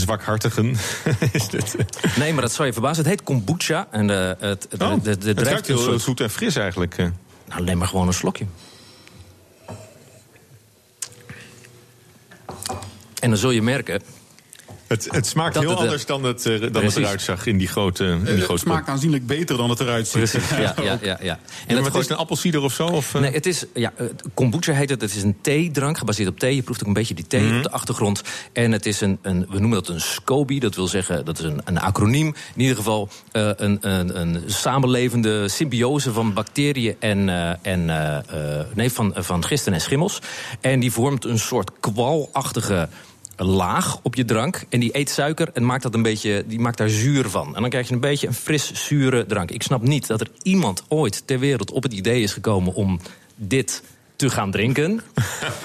[0.00, 0.76] zwakhartigen.
[1.32, 1.74] is dit.
[2.18, 2.98] Nee, maar dat zou je verbazen.
[3.02, 3.86] Het heet kombucha.
[3.90, 6.56] En de, het, de, Oh, de, de, het ruikt een heel soort- zoet en fris
[6.56, 6.98] eigenlijk.
[6.98, 7.06] eh.
[7.48, 8.46] Nou, neem maar gewoon een slokje.
[13.20, 14.02] En dan zul je merken
[14.86, 17.46] Het, het smaakt Dat heel het, eh, anders dan het, eh, dan het eruit zag
[17.46, 20.30] in die grote, in die Het grote smaakt aanzienlijk beter dan het eruit ziet.
[20.30, 21.18] Precies, ja, ja, ja.
[21.22, 21.38] ja.
[21.66, 22.86] En het is het, een appelsieder of zo?
[22.86, 23.20] Of, eh?
[23.20, 25.00] Nee, het is, ja, eh, kombucha heet het.
[25.00, 26.54] Het is een theedrank, gebaseerd op thee.
[26.54, 27.56] Je proeft ook een beetje die thee Mhm.
[27.56, 28.22] op de achtergrond.
[28.52, 30.58] En het is een, een, we noemen dat een SCOBY.
[30.58, 32.26] Dat wil zeggen, dat is een, een acroniem.
[32.54, 38.58] In ieder geval eh, een, een, een samenlevende symbiose van bacteriën en, eh, en eh,
[38.60, 40.18] eh, nee, van, van gisten en schimmels.
[40.60, 42.88] En die vormt een soort kwalachtige
[43.36, 44.64] laag op je drank.
[44.68, 47.54] En die eet suiker en maakt dat een beetje, die maakt daar zuur van.
[47.54, 49.50] En dan krijg je een beetje een fris, zure drank.
[49.50, 53.00] Ik snap niet dat er iemand ooit ter wereld op het idee is gekomen om
[53.36, 53.82] dit
[54.16, 54.94] te gaan drinken.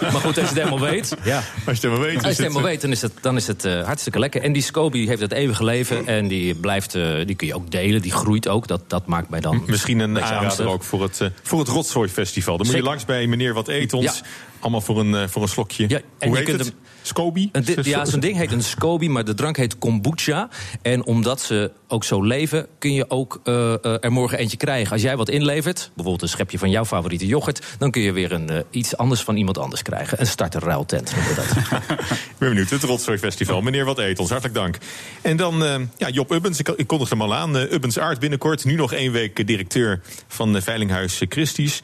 [0.01, 1.15] maar goed, als je het helemaal weet.
[1.23, 1.35] Ja.
[1.37, 2.15] Als je het helemaal weet.
[2.15, 4.41] Als je het helemaal eh, weet, dan is het, dan is het eh, hartstikke lekker.
[4.41, 6.07] En die Scoby heeft het eeuwige leven.
[6.07, 8.01] En die, blijft, eh, die kun je ook delen.
[8.01, 8.67] Die groeit ook.
[8.67, 9.63] Dat, dat maakt mij dan...
[9.67, 10.65] Misschien een aanrader angstig.
[10.65, 12.57] ook voor het, eh, voor het Rotzooi Festival.
[12.57, 14.05] Dan moet je langs bij meneer Wat Eet ons.
[14.05, 14.25] Ja.
[14.59, 15.85] Allemaal voor een, voor een slokje.
[15.89, 16.67] Ja, en Hoe je heet kunt het?
[16.67, 17.49] hem- Scoby?
[17.51, 20.49] Een di- ja, zo'n ding heet een SCOBY, maar de drank heet kombucha.
[20.81, 24.91] En omdat ze ook zo leven, kun je ook eh, eh, er morgen eentje krijgen.
[24.91, 27.65] Als jij wat inlevert, bijvoorbeeld een schepje van jouw favoriete yoghurt...
[27.77, 30.19] dan kun je weer een, eh, iets anders van iemand anders krijgen.
[30.19, 31.79] Een starterruiltent noemen we dat.
[31.99, 32.69] Ik ben benieuwd.
[32.69, 33.61] Het Rotzooi Festival.
[33.61, 34.77] Meneer Wat Eet ons, hartelijk dank.
[35.21, 36.59] En dan ja, Job Ubbens.
[36.59, 37.55] Ik, ik kondig hem al aan.
[37.55, 38.65] Ubbens Aard binnenkort.
[38.65, 41.81] Nu nog één week directeur van Veilinghuis Christie's.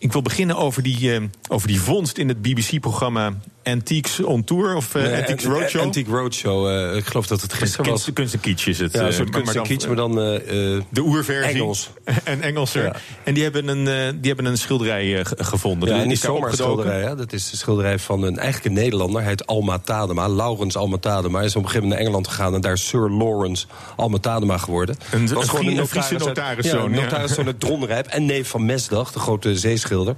[0.00, 3.32] Ik wil beginnen over die, eh, over die vondst in het BBC-programma
[3.64, 5.80] Antiques on Tour of eh, Nee, Antiques Ant- Roadshow.
[5.82, 6.68] Antique Roadshow.
[6.90, 8.02] eh, ik geloof dat het gisteren was.
[8.04, 8.92] Kunst, kunst en kitsch is het.
[8.92, 11.60] Ja, een eh, soort maar- kunst maar dan- eh, eh, De oerversie.
[11.60, 11.90] Engels.
[12.24, 12.82] en Engelser.
[12.84, 12.94] Ja.
[13.24, 15.88] En die hebben een, eh, die hebben een schilderij eh, ge- gevonden.
[15.88, 17.00] Ja, Die niet zomaar schilderij.
[17.02, 17.16] Hè?
[17.16, 19.20] Dat is een schilderij van een, eigenlijk een Nederlander.
[19.20, 20.28] Hij heet Alma Tadema.
[20.28, 21.36] Laurens Alma Tadema.
[21.38, 22.54] Hij is op een gegeven moment naar Engeland gegaan...
[22.54, 24.96] en daar is Sir Lawrence Alma Tadema geworden.
[25.12, 28.06] Een- Was een gewoon een Friese uit- notariszoon, Ja, uit Dronrijp.
[28.06, 29.56] En neef van Mesdag, de grote
[29.88, 30.16] zeeschilder.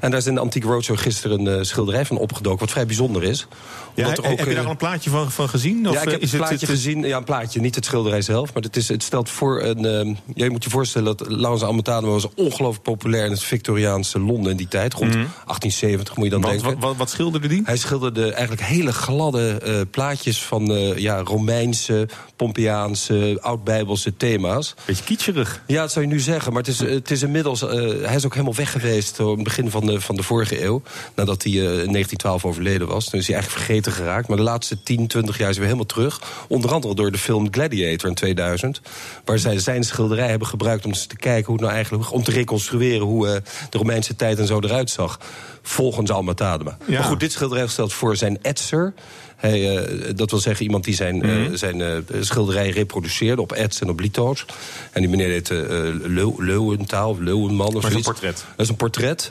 [0.00, 2.58] En daar is in de Antique Roadshow gisteren een eh, schilderij van opgedoken...
[2.60, 3.46] wat vrij bijzonder is.
[3.94, 5.88] Ja, Omdat er heb ook, je daar eh, al een plaatje van, van gezien?
[5.88, 7.02] Of ja, ik eh, heb is het het- plaatje het- gezien.
[7.02, 8.54] Ja, een plaatje, niet het schilderij zelf.
[8.54, 10.08] Maar het, is, het stelt voor een...
[10.34, 13.24] ja, je moet je voorstellen dat Laurens Almatadema was ongelooflijk populair...
[13.24, 14.92] in het Victoriaanse Londen in die tijd.
[14.92, 16.70] Rond 1870 moet je dan Wat, denken.
[16.70, 17.62] wat, wat, wat schilderde die?
[17.64, 22.08] Hij schilderde eigenlijk hele gladde eh, plaatjes van eh, ja, Romeinse,
[22.40, 24.74] Pompeiaanse, oud-Bijbelse thema's.
[24.84, 25.62] Beetje kitscherig.
[25.66, 26.52] Ja, dat zou je nu zeggen.
[26.52, 27.62] Maar het is, het is inmiddels.
[27.62, 27.70] eh,
[28.06, 29.18] hij is ook helemaal weg geweest.
[29.18, 30.82] eh, Op het begin van de, van de vorige eeuw.
[31.14, 33.08] Nadat hij eh, in 1912 overleden was.
[33.08, 34.28] Toen is hij eigenlijk vergeten geraakt.
[34.28, 36.20] Maar de laatste 10, 20 jaar is hij weer helemaal terug.
[36.48, 38.80] Onder andere door de film Gladiator in 2000.
[39.24, 42.12] Waar zij zijn schilderij hebben gebruikt om te kijken hoe het nou eigenlijk.
[42.12, 43.34] om te reconstrueren hoe eh,
[43.70, 45.18] de Romeinse tijd en zo eruit zag.
[45.62, 46.76] Volgens Alma Tadema.
[46.86, 46.98] Ja.
[46.98, 48.94] Maar goed, dit schilderij stelt voor zijn etser.
[49.40, 53.88] Hij, eh, dat wil zeggen iemand die zijn, zijn eh, schilderij reproduceerde op ets en
[53.88, 54.46] op lito's.
[54.92, 58.44] En die meneer heet Leu- Leuwentaal, of Leuwenman of Maar het is een portret.
[58.56, 59.30] Dat is een portret.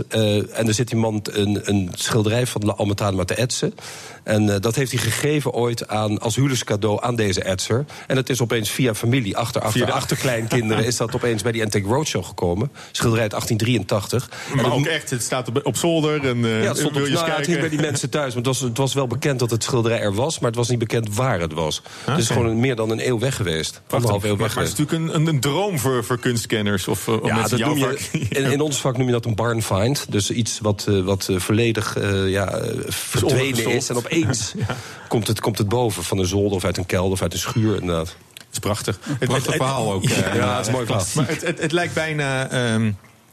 [0.53, 3.73] en er zit iemand een, een schilderij van de Almatadema te etsen.
[4.23, 7.85] En eh, dat heeft hij gegeven ooit aan, als huwelijkscadeau aan deze etser.
[8.07, 10.85] En het is opeens via familie, achter, achter, Via de- achterkleinkinderen...
[10.85, 12.71] is dat opeens bij die Antique Roadshow gekomen.
[12.91, 14.29] Schilderij uit 1883.
[14.49, 16.25] En Maar dat- ook echt, het staat op, op zolder.
[16.27, 18.33] En, eh, ja, het stond op, nou, het hing bij die mensen thuis.
[18.33, 20.69] Want het was, het was wel bekend dat het schilderij er was, maar het was
[20.69, 21.81] niet bekend waar het was.
[22.03, 23.81] Het is gewoon meer dan een eeuw weg geweest.
[23.89, 26.87] Anderhalf eeuw maar, weg maar het is natuurlijk een, een, een droom voor, voor kunstkenners.
[26.87, 27.97] Of eh, Ja, mensen dat noem je,
[28.29, 30.05] in, in ons vak noem je dat een barn find.
[30.09, 33.89] Dus iets wat, wat volledig ja, verdwenen is.
[33.89, 34.53] En opeens
[35.07, 37.39] komt, het, komt het boven van een zolder of uit een kelder of uit een
[37.39, 38.15] schuur inderdaad.
[38.33, 38.99] Dat is prachtig.
[39.19, 40.03] Het, Prachtig verhaal ook.
[40.03, 41.05] eh, Ja, het is mooi verhaal.
[41.13, 42.91] Maar het, het, het lijkt bijna ehm,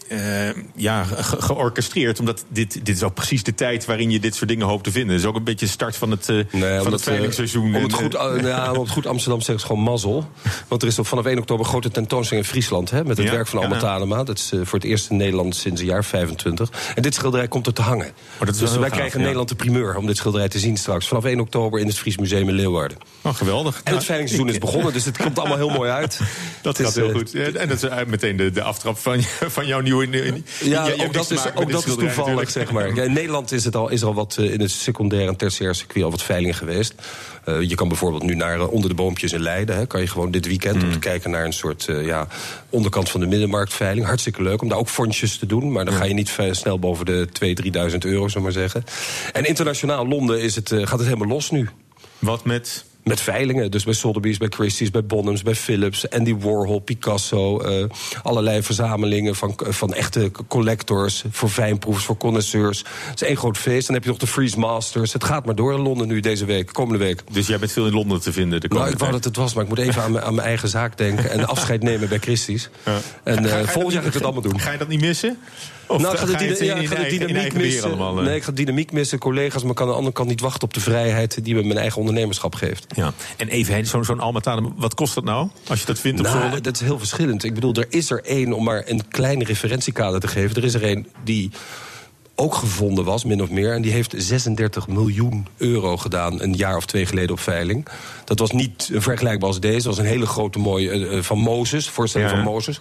[0.08, 2.20] eh, ja, ge- georchestreerd.
[2.20, 4.90] Omdat dit, dit is ook precies de tijd waarin je dit soort dingen hoopt te
[4.90, 5.10] vinden.
[5.14, 7.70] Het is ook een beetje de start van het, eh van omdat, het veilingseizoen.
[7.70, 10.30] eh, Om het, goed, eh, ja, om het goed Amsterdam zeggen is gewoon mazzel.
[10.68, 12.90] Want er is op vanaf 1 oktober een grote tentoonstelling in Friesland...
[12.90, 13.58] Hè, met het Ja, werk van.
[13.62, 14.24] Alma Tadema.
[14.24, 16.70] Dat is voor het eerst in Nederland sinds een jaar 25.
[16.94, 18.06] En dit schilderij komt er te hangen.
[18.06, 19.20] Oh, dat is wel dus wij gaaf, krijgen in.
[19.20, 21.08] Nederland de primeur om dit schilderij te zien straks.
[21.08, 22.98] Vanaf 1 oktober in het Fries Museum in Leeuwarden.
[23.22, 23.80] Oh, geweldig.
[23.84, 26.20] En het veilingseizoen is begonnen, dus het komt allemaal heel mooi uit.
[26.62, 27.34] Dat is, heel goed.
[27.34, 29.95] En dat is meteen de, de aftrap van, van jouw nieuwe...
[30.60, 32.50] Ja, ook dat is, ook dat is toevallig, natuurlijk.
[32.50, 32.94] zeg maar.
[32.94, 35.36] Ja, in Nederland is, het al, is er al wat eh, in het secundair en
[35.36, 36.94] tertiair circuit al wat veilingen geweest.
[37.44, 39.76] Eh, je kan bijvoorbeeld nu naar eh, Onder de Boompjes in Leiden.
[39.76, 42.28] Hè, kan je gewoon dit weekend om te kijken naar een soort ja,
[42.70, 44.06] onderkant van de middenmarktveiling.
[44.06, 45.72] Hartstikke leuk om daar ook fondjes te doen.
[45.72, 48.84] Maar dan ga je niet snel boven de 2.000, 3.000 euro, zullen we maar zeggen.
[49.32, 51.68] En internationaal Londen is het, gaat het helemaal los nu.
[52.18, 52.84] Wat met...
[53.06, 57.60] Met veilingen, dus bij Sotheby's, bij Christie's, bij Bonhams, bij Philips, Andy Warhol, Picasso.
[57.60, 57.84] eh,
[58.22, 62.84] allerlei verzamelingen van, van echte collectors, voor fijnproevers, voor connoisseurs.
[63.10, 63.86] Het is één groot feest.
[63.86, 65.12] Dan heb je nog de Freeze Masters.
[65.12, 67.22] Het gaat maar door in Londen nu deze week, komende week.
[67.32, 69.36] Dus jij bent veel in Londen te vinden de Nou, komende ik wou dat het
[69.36, 71.30] was, maar ik moet even aan mijn, aan mijn eigen zaak denken...
[71.30, 72.68] en afscheid nemen bij Christie's.
[72.84, 72.92] En
[73.36, 74.60] Ga- ga eh, je dat volgend jaar ga ik het allemaal doen.
[74.60, 75.38] Ga je dat niet missen?
[75.88, 77.84] Of nou, ik ga de, dyna- ja, ik ga de dynamiek missen.
[77.84, 78.24] allemaal, eh?
[78.24, 80.62] Nee, ik ga dynamiek missen, collega's, maar ik kan aan de andere kant niet wachten
[80.62, 82.86] op de vrijheid die me mijn eigen ondernemerschap geeft.
[82.94, 83.12] Ja.
[83.36, 85.48] En even, zo'n zo'n Almatane, wat kost dat nou?
[85.68, 87.44] Als je dat vindt op Nou, dat is heel verschillend.
[87.44, 90.56] Ik bedoel, er is er één, om maar een klein referentiekader te geven...
[90.56, 91.50] er is er één die
[92.38, 93.72] ook gevonden was, min of meer...
[93.74, 97.86] en die heeft 36 miljoen euro gedaan een jaar of twee geleden op veiling.
[98.24, 99.76] Dat was niet vergelijkbaar als deze.
[99.76, 102.36] Dat was een hele grote mooie eh, eh, van Mozes, voorstelling Ja.
[102.36, 102.80] van Mozes.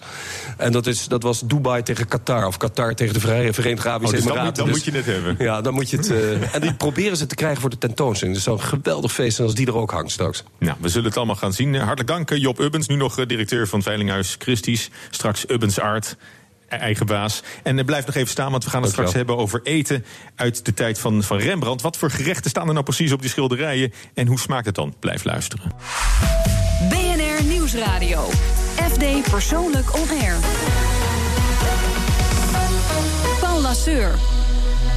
[0.58, 4.16] En dat, is, dat was Dubai tegen Qatar, of Qatar tegen de Vrije Verenigde Arabische
[4.16, 4.64] Oh, dus dan Emiraten.
[4.66, 5.46] moet- dan moet je het hebben.
[5.46, 6.12] Ja, dan moet je het...
[6.12, 8.38] eh, en die proberen ze te krijgen voor de tentoonstelling.
[8.38, 10.44] Dus een geweldig feest zijn als die er ook hangt straks.
[10.60, 11.76] Nou, we zullen het allemaal gaan zien.
[11.76, 14.90] Hartelijk dank, Job Ubbens, nu nog directeur van Veilinghuis Christie's.
[15.10, 16.16] Straks Ubbens Art,
[16.68, 17.44] eigen baas.
[17.64, 20.66] En eh, blijf nog even staan, want we gaan het straks hebben over eten uit
[20.66, 21.82] de tijd van, van Rembrandt.
[21.82, 24.96] Wat voor gerechten staan er nou precies op die schilderijen en hoe smaakt het dan?
[25.00, 25.72] Blijf luisteren.
[26.90, 28.30] BNR Nieuwsradio.
[28.76, 30.36] FD Persoonlijk On Air.
[33.40, 34.16] Paul Lasseur.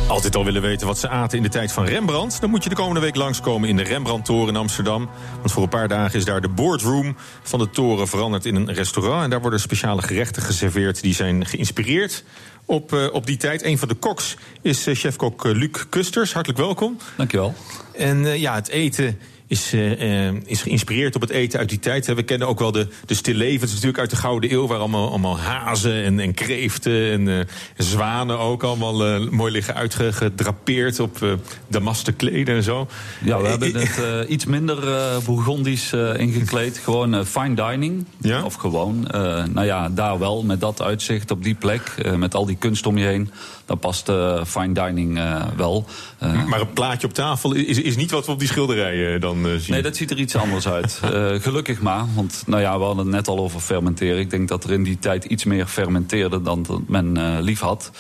[0.09, 2.41] Altijd al willen weten wat ze aten in de tijd van Rembrandt?
[2.41, 5.09] Dan moet je de komende week langskomen in de Rembrandttoren in Amsterdam.
[5.37, 8.73] Want voor een paar dagen is daar de boardroom van de toren veranderd in een
[8.73, 9.25] restaurant.
[9.25, 12.25] En daar worden speciale gerechten geserveerd die zijn geïnspireerd
[12.65, 13.65] op, eh, op die tijd.
[13.65, 16.33] Een van de koks is eh, chefkok eh, Luc Kusters.
[16.33, 16.97] Hartelijk welkom.
[17.17, 17.55] Dankjewel.
[17.93, 19.19] En ja, het eten
[19.49, 22.07] is, eh, eh, is geïnspireerd op het eten uit die tijd.
[22.07, 24.67] We kennen ook wel de, de stillevens natuurlijk uit de Gouden Eeuw...
[24.67, 27.45] waar allemaal, allemaal hazen en, en kreeften en eh,
[27.77, 31.01] zwanen ook allemaal mooi liggen uitgedrapeerd...
[31.01, 32.89] op damasten kleden en zo.
[33.25, 34.79] Ja, we hebben het iets minder
[35.25, 36.79] Bourgondisch ingekleed.
[36.79, 38.05] Gewoon fine dining.
[38.45, 39.07] Of gewoon,
[39.53, 41.95] nou ja, daar wel, met dat uitzicht op die plek.
[42.17, 43.31] met al die kunst om je heen.
[43.69, 45.85] Dan past eh, fine dining eh, wel.
[46.19, 49.47] Eh, Maar een plaatje op tafel is, is niet wat we op die schilderijen dan
[49.59, 49.73] zien.
[49.73, 51.01] Nee, dat ziet er iets anders uit.
[51.47, 54.19] Gelukkig maar, want nou ja, we hadden het net al over fermenteren.
[54.19, 57.91] Ik denk dat er in die tijd iets meer fermenteerde dan men lief had.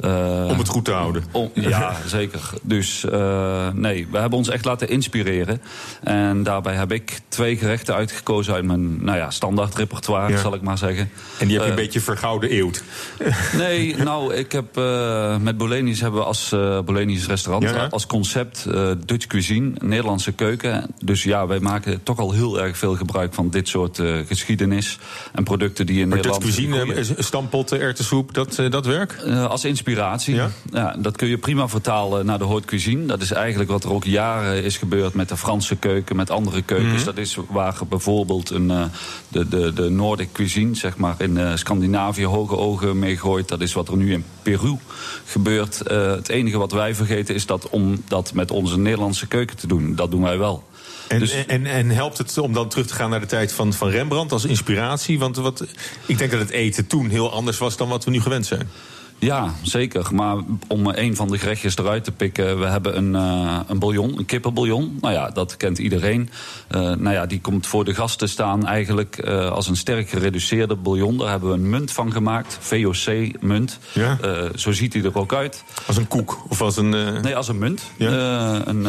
[0.00, 1.24] Eh, Om het goed te houden.
[1.30, 2.40] om- ja, zeker.
[2.62, 5.60] Dus eh, nee, we hebben ons echt laten inspireren.
[6.02, 10.38] En daarbij heb ik twee gerechten uitgekozen uit mijn nou ja, standaard repertoire, Ja.
[10.40, 11.10] zal ik maar zeggen.
[11.38, 12.82] En die heb je Eh, een beetje vergouden eeuwd.
[13.56, 16.48] Nee, nou, ik heb eh, met Bolenius hebben we als
[16.84, 20.86] Bolenius restaurant Ja, als concept eh, Dutch cuisine, Nederlandse keuken.
[21.04, 24.98] Dus ja, wij maken toch al heel erg veel gebruik van dit soort eh, geschiedenis
[25.34, 26.56] en producten die in Maar Dutch Nederland.
[26.76, 27.16] cuisine, groeien.
[27.16, 29.22] eh, stampotten, erwtensoep, dat, eh, dat werkt?
[29.22, 29.84] Eh, als inspiratie.
[30.72, 30.96] Ja?
[30.98, 33.06] dat kun je prima vertalen naar de haute cuisine.
[33.06, 36.62] Dat is eigenlijk wat er ook jaren is gebeurd met de Franse keuken, met andere
[36.62, 36.94] keukens.
[36.94, 37.04] Mhm.
[37.04, 38.84] Dat is waar bijvoorbeeld een, eh,
[39.28, 43.48] de, de, de Nordic cuisine, zeg maar in eh, Scandinavië, hoge ogen mee gooit.
[43.48, 44.76] Dat is wat er nu in Peru
[45.24, 45.80] gebeurt.
[45.80, 49.66] Eh, het enige wat wij vergeten is dat om dat met onze Nederlandse keuken te
[49.66, 49.94] doen.
[49.94, 50.64] Dat doen wij wel.
[51.08, 53.72] En, Dus- en, en helpt het om dan terug te gaan naar de tijd van,
[53.72, 55.18] van Rembrandt als inspiratie?
[55.18, 55.64] Want wat,
[56.06, 58.68] ik denk dat het eten toen heel anders was dan wat we nu gewend zijn.
[59.18, 60.14] Ja, zeker.
[60.14, 60.36] Maar
[60.68, 62.58] om een van de gerechtjes eruit te pikken...
[62.58, 64.98] we hebben een, eh, een bouillon, een kippenbouillon.
[65.00, 66.30] Nou ja, dat kent iedereen.
[66.68, 70.08] Eh, nou ja, die komt voor de gast te staan eigenlijk eh, als een sterk
[70.08, 71.18] gereduceerde bouillon.
[71.18, 73.78] Daar hebben we een munt van gemaakt, VOC-munt.
[73.92, 74.18] Ja?
[74.54, 75.64] Zo ziet hij er ook uit.
[75.86, 76.90] Als een koek of als een...
[77.22, 77.82] Nee, als een munt.
[77.96, 78.10] Ja?
[78.66, 78.86] Een,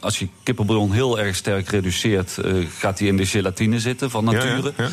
[0.00, 2.38] als je kippenbouillon heel erg sterk reduceert...
[2.78, 4.72] gaat hij in de gelatine zitten van nature.
[4.76, 4.88] ja.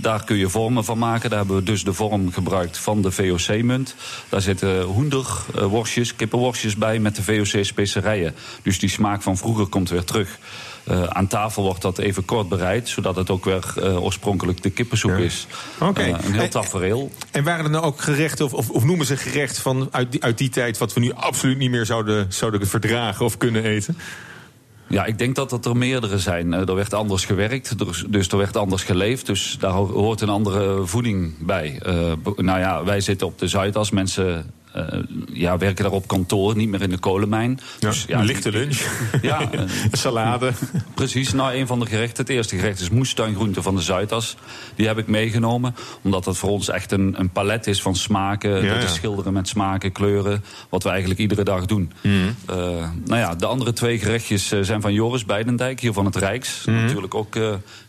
[0.00, 1.30] Daar kun je vormen van maken.
[1.30, 3.69] Daar hebben we dus de vorm gebruikt van de VOC-munt.
[4.28, 8.34] Daar zitten hoenderworstjes, kippenworstjes bij met de VOC-specerijen.
[8.62, 10.38] Dus die smaak van vroeger komt weer terug.
[10.84, 14.70] Eh, aan tafel wordt dat even kort bereid, zodat het ook weer eh, oorspronkelijk de
[14.70, 15.46] kippensoep is.
[15.80, 16.00] Oké.
[16.00, 17.10] Eh, een heel tafereel.
[17.30, 20.22] En waren er nou ook gerechten, of, of, of noemen ze gerecht van uit die,
[20.22, 20.78] uit die tijd...
[20.78, 23.96] wat we nu absoluut niet meer zouden, zouden verdragen of kunnen eten?
[24.90, 26.52] Ja, ik denk dat dat er meerdere zijn.
[26.54, 27.78] Eh, Er werd anders gewerkt,
[28.10, 29.26] dus, er werd anders geleefd.
[29.26, 31.78] Dus daar ho- hoort een andere voeding bij.
[31.82, 33.90] Eh, nou ja, wij zitten op de Zuidas.
[33.90, 34.84] Mensen eh,
[35.32, 37.60] ja, werken daar op kantoor, niet meer in de kolenmijn.
[37.78, 38.78] Dus, een lichte lunch.
[39.22, 39.60] Ja, eh,
[39.92, 40.52] Salade.
[40.94, 42.24] Precies, nou een van de gerechten.
[42.24, 44.36] Het eerste gerecht is moestuingroente van de Zuidas.
[44.74, 48.50] Die heb ik meegenomen, omdat het voor ons echt een, een palet is van smaken.
[48.50, 48.88] Ja, dat ja.
[48.88, 50.44] is schilderen met smaken, kleuren.
[50.68, 51.92] Wat we eigenlijk iedere dag doen.
[52.02, 52.14] Mhm.
[52.46, 52.56] Eh,
[53.04, 56.64] nou ja, de andere twee gerechtjes zijn van Joris Beidendijk, hier van het Rijks.
[56.64, 56.76] Mhm.
[56.76, 57.34] Natuurlijk ook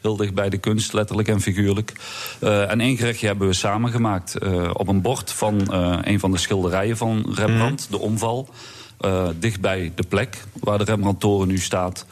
[0.01, 1.93] heel dicht bij de kunst, letterlijk en figuurlijk.
[2.39, 4.37] En één gerechtje hebben we samen gemaakt.
[4.73, 6.37] op een bord van een van de
[6.71, 7.91] schilderijen van Rembrandt, Mhm.
[7.91, 8.49] de omval.
[9.01, 12.05] eh, dicht bij de plek waar de Rembrandt-toren nu staat.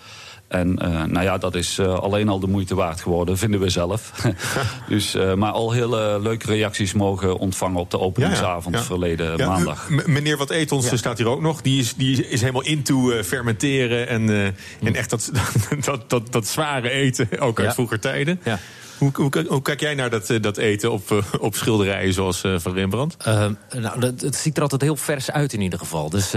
[0.47, 3.69] En eh, nou ja, dat is eh, alleen al de moeite waard geworden, vinden we
[3.69, 4.11] zelf.
[4.89, 8.87] dus, maar al hele leuke reacties mogen ontvangen op de openingsavond Ja, ja.
[8.87, 9.89] verleden maandag.
[9.89, 11.61] meneer Wat Eet ons staat hier ook nog.
[11.61, 14.29] Die is, die is helemaal into fermenteren en,
[14.83, 15.31] en echt dat,
[15.81, 18.39] dat, dat, dat zware eten, ook uit vroeger tijden.
[18.43, 18.59] Ja.
[18.99, 22.43] Hoe, hoe, hoe kijk jij naar dat, eh, dat eten op, eh, op schilderijen zoals
[22.43, 23.17] eh, van Rembrandt?
[23.25, 26.09] Nou, het ziet er altijd heel vers uit in ieder geval.
[26.09, 26.31] Dus,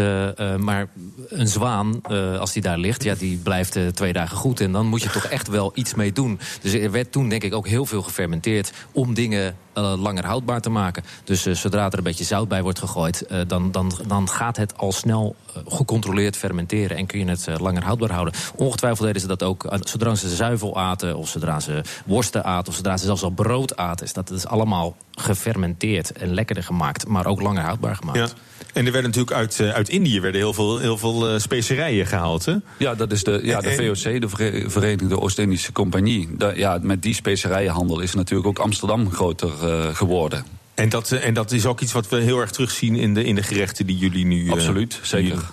[0.59, 0.89] maar
[1.29, 2.03] een zwaan,
[2.39, 4.61] als die daar ligt, ja, die blijft twee dagen goed.
[4.61, 6.41] En dan moet je toch echt wel iets mee doen.
[6.61, 8.73] Dus er werd toen denk ik ook heel veel gefermenteerd...
[8.93, 11.05] om dingen langer houdbaar te maken.
[11.25, 13.27] Dus eh, zodra er een beetje zout bij wordt gegooid...
[13.27, 16.97] eh, dan, dan, dan gaat het al snel eh, gecontroleerd fermenteren...
[16.97, 18.35] en kun je het eh, langer houdbaar houden.
[18.57, 21.17] Ongetwijfeld deden ze dat ook eh, zodra ze zuivel aten...
[21.17, 24.07] of zodra ze worsten aten, of zodra ze zelfs al brood aten.
[24.07, 27.07] Is dat is allemaal gefermenteerd en lekkerder gemaakt...
[27.07, 28.19] maar ook langer houdbaar gemaakt.
[28.19, 28.29] Ja.
[28.73, 32.07] En er werden natuurlijk uit, eh, uit Indië werden heel veel, heel veel eh, specerijen
[32.07, 32.45] gehaald.
[32.45, 32.55] Hè?
[32.79, 36.29] Ja, dat is de, ja, de En- VOC, de Vere- Verenigde Oost-Indische Compagnie.
[36.55, 40.45] Ja, met die specerijenhandel is natuurlijk ook Amsterdam groter eh, geworden.
[40.75, 43.35] En dat, en dat is ook iets wat we heel erg terugzien in de, in
[43.35, 44.51] de gerechten die jullie nu.
[44.51, 45.29] Absoluut, zeker.
[45.29, 45.45] jullie-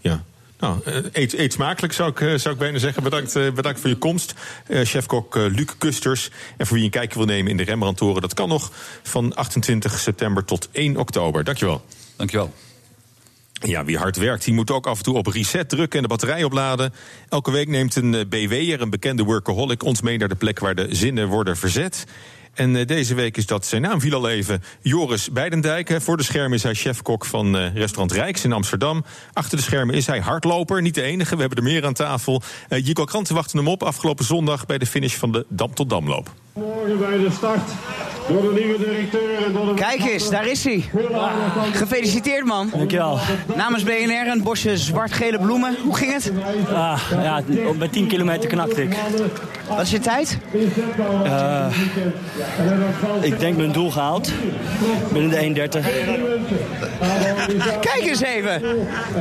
[0.00, 0.22] Ja.
[0.58, 0.78] Nou,
[1.12, 3.02] eet, eet smakelijk zou ik, zou ik bijna zeggen.
[3.02, 4.34] Bedankt, bedankt voor je komst.
[4.68, 6.30] Chefkok Luc Kusters.
[6.56, 8.20] En voor wie een kijkje wil nemen in de Rembrandtoren...
[8.20, 8.70] dat kan nog
[9.02, 11.44] van 28 september tot 1 oktober.
[11.44, 11.84] Dankjewel.
[12.20, 12.52] Dankjewel.
[13.52, 16.08] Ja, wie hard werkt, die moet ook af en toe op reset drukken en de
[16.08, 16.92] batterij opladen.
[17.28, 20.74] Elke week neemt een eh, BW'er, een bekende workaholic, ons mee naar de plek waar
[20.74, 22.04] de zinnen worden verzet.
[22.54, 24.62] En eh, deze week is dat zijn naam viel al even.
[24.82, 25.88] Joris Beidendijk.
[25.88, 26.00] Hè.
[26.00, 29.04] Voor de schermen is hij chefkok van eh, restaurant Rijks in Amsterdam.
[29.32, 31.34] Achter de schermen is hij hardloper, niet de enige.
[31.34, 32.42] We hebben er meer aan tafel.
[32.68, 35.90] Uh, Jico Kranten wachten hem op afgelopen zondag bij de finish van de Dam tot
[35.90, 36.32] Damloop.
[36.52, 37.70] Morgen bij de start
[38.28, 39.74] door de nieuwe directeur en door de...
[39.74, 40.90] Kijk eens, daar is hij.
[41.72, 42.70] Gefeliciteerd man.
[42.76, 43.18] Dankjewel.
[43.56, 45.76] Namens BNR een bosje zwart-gele bloemen.
[45.82, 46.32] Hoe ging het?
[46.72, 47.42] Ah, ja,
[47.78, 48.96] bij 10 kilometer knakte ik.
[49.70, 50.38] Wat is je tijd?
[51.24, 51.66] Eh,
[53.20, 54.32] ik denk mijn doel gehaald.
[55.12, 55.86] Binnen de 1.30.
[57.80, 58.62] Kijk eens even.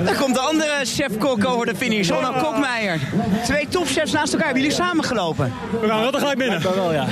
[0.06, 2.10] Daar komt de andere chef-kok over de finish.
[2.10, 3.00] Ronald Kokmeijer.
[3.44, 4.46] Twee topchefs naast elkaar.
[4.48, 5.54] Hebben jullie samengelopen?
[5.82, 6.62] We gaan wel tegelijk binnen.
[6.76, 7.06] Wel, ja.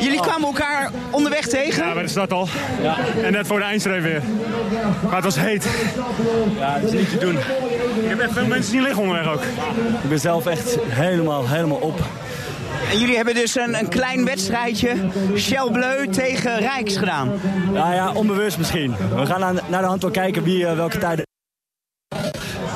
[0.00, 1.86] Jullie kwamen elkaar onderweg tegen?
[1.86, 2.48] Ja, bij de start al.
[2.82, 2.96] Ja.
[3.22, 4.22] En net voor de eindstreep weer.
[5.02, 5.66] Maar het was heet.
[6.58, 7.36] Ja, dat is niet te doen.
[8.02, 9.42] Ik heb echt veel mensen zien liggen onderweg ook.
[10.02, 12.00] Ik ben zelf echt helemaal, helemaal op.
[12.90, 14.96] En jullie hebben dus een, een klein wedstrijdje
[15.36, 17.40] Shell Bleu tegen Rijks gedaan.
[17.72, 18.96] Ja, ja, onbewust misschien.
[19.14, 21.24] We gaan aan, naar de hand wel kijken wie eh, welke tijden...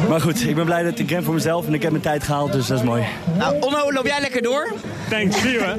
[0.08, 2.22] Maar goed, ik ben blij dat ik ren voor mezelf en ik heb mijn tijd
[2.22, 3.04] gehaald, dus dat is mooi.
[3.38, 4.72] Nou, Onno, loop jij lekker door?
[5.10, 5.74] Thanks, zie je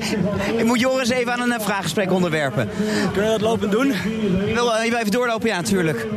[0.57, 2.69] Ik moet Joris even aan een eh, vraaggesprek onderwerpen.
[3.11, 3.87] Kunnen we dat lopend doen?
[4.45, 5.47] Je wil, eh, je wil even doorlopen?
[5.47, 6.07] Ja, natuurlijk.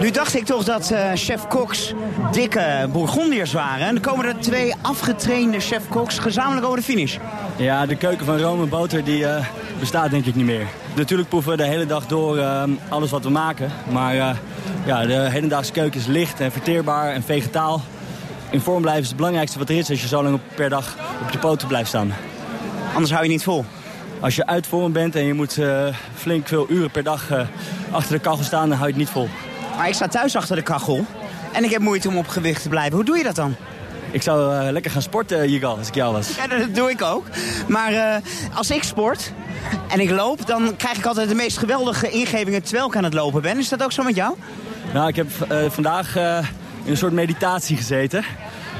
[0.00, 1.94] Nu dacht ik toch dat eh, chef Cox
[2.32, 3.86] dikke Bourgondiërs waren.
[3.86, 7.16] En er komen er twee afgetrainde chef Cox gezamenlijk over de finish.
[7.56, 9.44] Ja, de keuken van Rome Boter die, eh,
[9.78, 10.66] bestaat denk ik niet meer.
[10.94, 13.70] Natuurlijk proeven we de hele dag door eh, alles wat we maken.
[13.90, 14.36] Maar eh,
[14.86, 17.82] ja, de hedendaagse keuken is licht en verteerbaar en vegetaal.
[18.50, 20.96] In vorm blijven is het belangrijkste wat er is als je zo lang per dag
[21.22, 22.12] op je poten blijft staan.
[22.92, 23.64] Anders hou je niet vol.
[24.20, 27.46] Als je uit vorm bent en je moet eh, flink veel uren per dag eh,
[27.90, 29.28] achter de kachel staan, dan hou je het niet vol.
[29.76, 31.04] Maar ik sta thuis achter de kachel.
[31.52, 32.94] En ik heb moeite om op gewicht te blijven.
[32.94, 33.54] Hoe doe je dat dan?
[34.10, 36.36] Ik zou lekker gaan sporten, Jigal, als ik jou was.
[36.36, 37.26] Ja, dat doe ik ook.
[37.68, 38.20] Maar
[38.54, 39.32] als ik sport
[39.88, 43.14] en ik loop, dan krijg ik altijd de meest geweldige ingevingen terwijl ik aan het
[43.14, 43.58] lopen ben.
[43.58, 44.34] Is dat ook zo met jou?
[44.92, 46.38] Nou, ik heb eh, vandaag eh,
[46.84, 48.24] in een soort meditatie gezeten.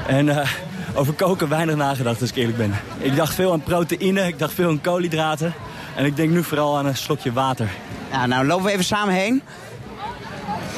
[0.07, 0.49] En eh,
[0.95, 2.73] over koken weinig nagedacht, als ik eerlijk ben.
[2.97, 5.53] Ik dacht veel aan proteïne, ik dacht veel aan koolhydraten.
[5.95, 7.69] En ik denk nu vooral aan een slokje water.
[8.11, 9.41] Ja, nou lopen we even samen heen.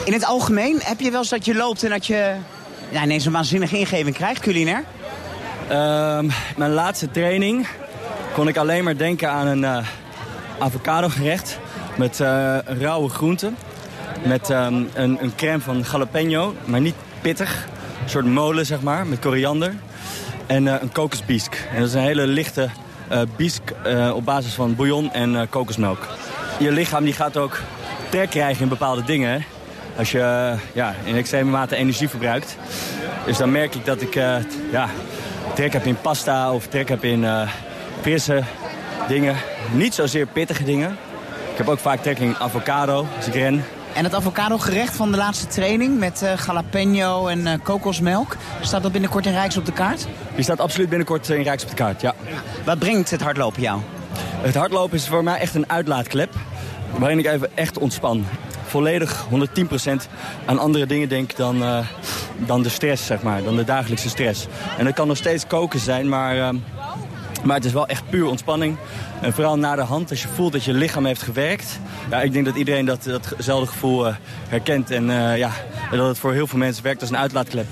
[0.06, 2.36] In het algemeen heb je wel eens dat je loopt en dat je
[2.90, 4.84] ja, ineens een waanzinnige ingeving krijgt, culinair?
[5.68, 7.68] Ehm, mijn laatste training
[8.36, 9.86] kon ik alleen maar denken aan een eh
[10.60, 11.60] avocado gerecht
[11.96, 13.58] met eh, rauwe groenten.
[14.24, 17.68] Met ehm, een, een crème van jalapeno, maar niet pittig.
[18.04, 19.74] Een soort molen, zeg maar, met koriander.
[20.46, 21.68] En eh, een kokosbiesk.
[21.72, 22.70] En dat is een hele lichte
[23.36, 23.62] biesk
[24.14, 26.08] op basis van bouillon en kokosmelk.
[26.60, 27.60] Je lichaam die gaat ook
[28.10, 29.46] trek krijgen in bepaalde dingen.
[29.98, 32.58] Als je ja, in extreme mate energie verbruikt.
[33.26, 34.14] Dus dan merk ik dat ik
[34.72, 34.90] ja,
[35.54, 37.26] trek heb in pasta of trek heb in
[38.06, 38.44] frisse
[39.08, 39.36] dingen.
[39.74, 40.98] Niet zozeer pittige dingen.
[41.52, 43.64] Ik heb ook vaak trek in avocado als ik ren.
[43.94, 48.36] En het avocado gerecht van de laatste training met eh, jalapeno en eh, kokosmelk.
[48.62, 50.08] Staat dat binnenkort in Rijks op de kaart?
[50.36, 52.16] Die staat absoluut binnenkort in Rijks op de kaart, ja.
[52.66, 53.82] Wat brengt het hardlopen jou?
[54.42, 56.34] Het hardlopen is voor mij echt een uitlaatklep.
[56.98, 58.26] Waarin ik even echt ontspan.
[58.66, 60.08] Volledig 110%
[60.46, 61.80] aan andere dingen denk dan, eh,
[62.38, 63.44] dan de stress, zeg maar.
[63.44, 64.48] Dan de dagelijkse stress.
[64.78, 66.50] En dat kan nog steeds koken zijn, maar, eh,
[67.46, 68.78] maar het is wel echt puur ontspanning.
[69.22, 71.80] En vooral na de hand, als je voelt dat je lichaam heeft gewerkt.
[72.10, 74.16] Ja, ik denk dat iedereen dat, datzelfde gevoel eh,
[74.48, 74.92] herkent.
[74.92, 75.52] En eh, ja,
[75.92, 77.68] dat het voor heel veel mensen werkt als een uitlaatklep.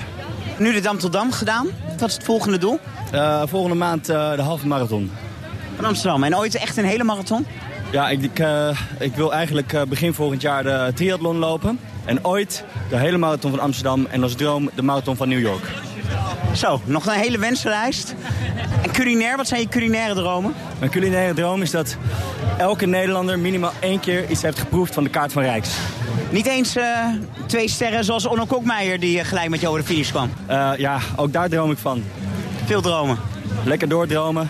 [0.58, 1.68] Nu de Dam tot Dam gedaan.
[2.00, 2.80] Wat is het volgende doel?
[3.12, 5.12] Eh, volgende maand de halve marathon.
[5.76, 6.24] Van Amsterdam.
[6.24, 7.46] En ooit echt een hele marathon?
[7.92, 8.46] Ja, ik, ik,
[9.00, 11.80] ik wil eigenlijk begin volgend jaar de triathlon lopen.
[12.06, 14.08] En ooit de hele marathon van Amsterdam.
[14.10, 15.72] En als droom de marathon van New York.
[16.54, 18.16] Zo, nog een hele wenslijst.
[18.84, 20.54] En culinair, wat zijn je culinaire dromen?
[20.80, 21.98] Mijn culinaire droom is dat
[22.58, 25.70] elke Nederlander minimaal één keer iets heeft geproefd van de kaart van Rijks.
[26.30, 27.08] Niet eens eh,
[27.46, 30.30] twee sterren zoals Onno Kokmeijer die eh, gelijk met jou over de finish kwam.
[30.46, 32.04] Eh, ja, ook daar droom ik van.
[32.66, 33.18] Veel dromen.
[33.64, 34.50] Lekker doordromen.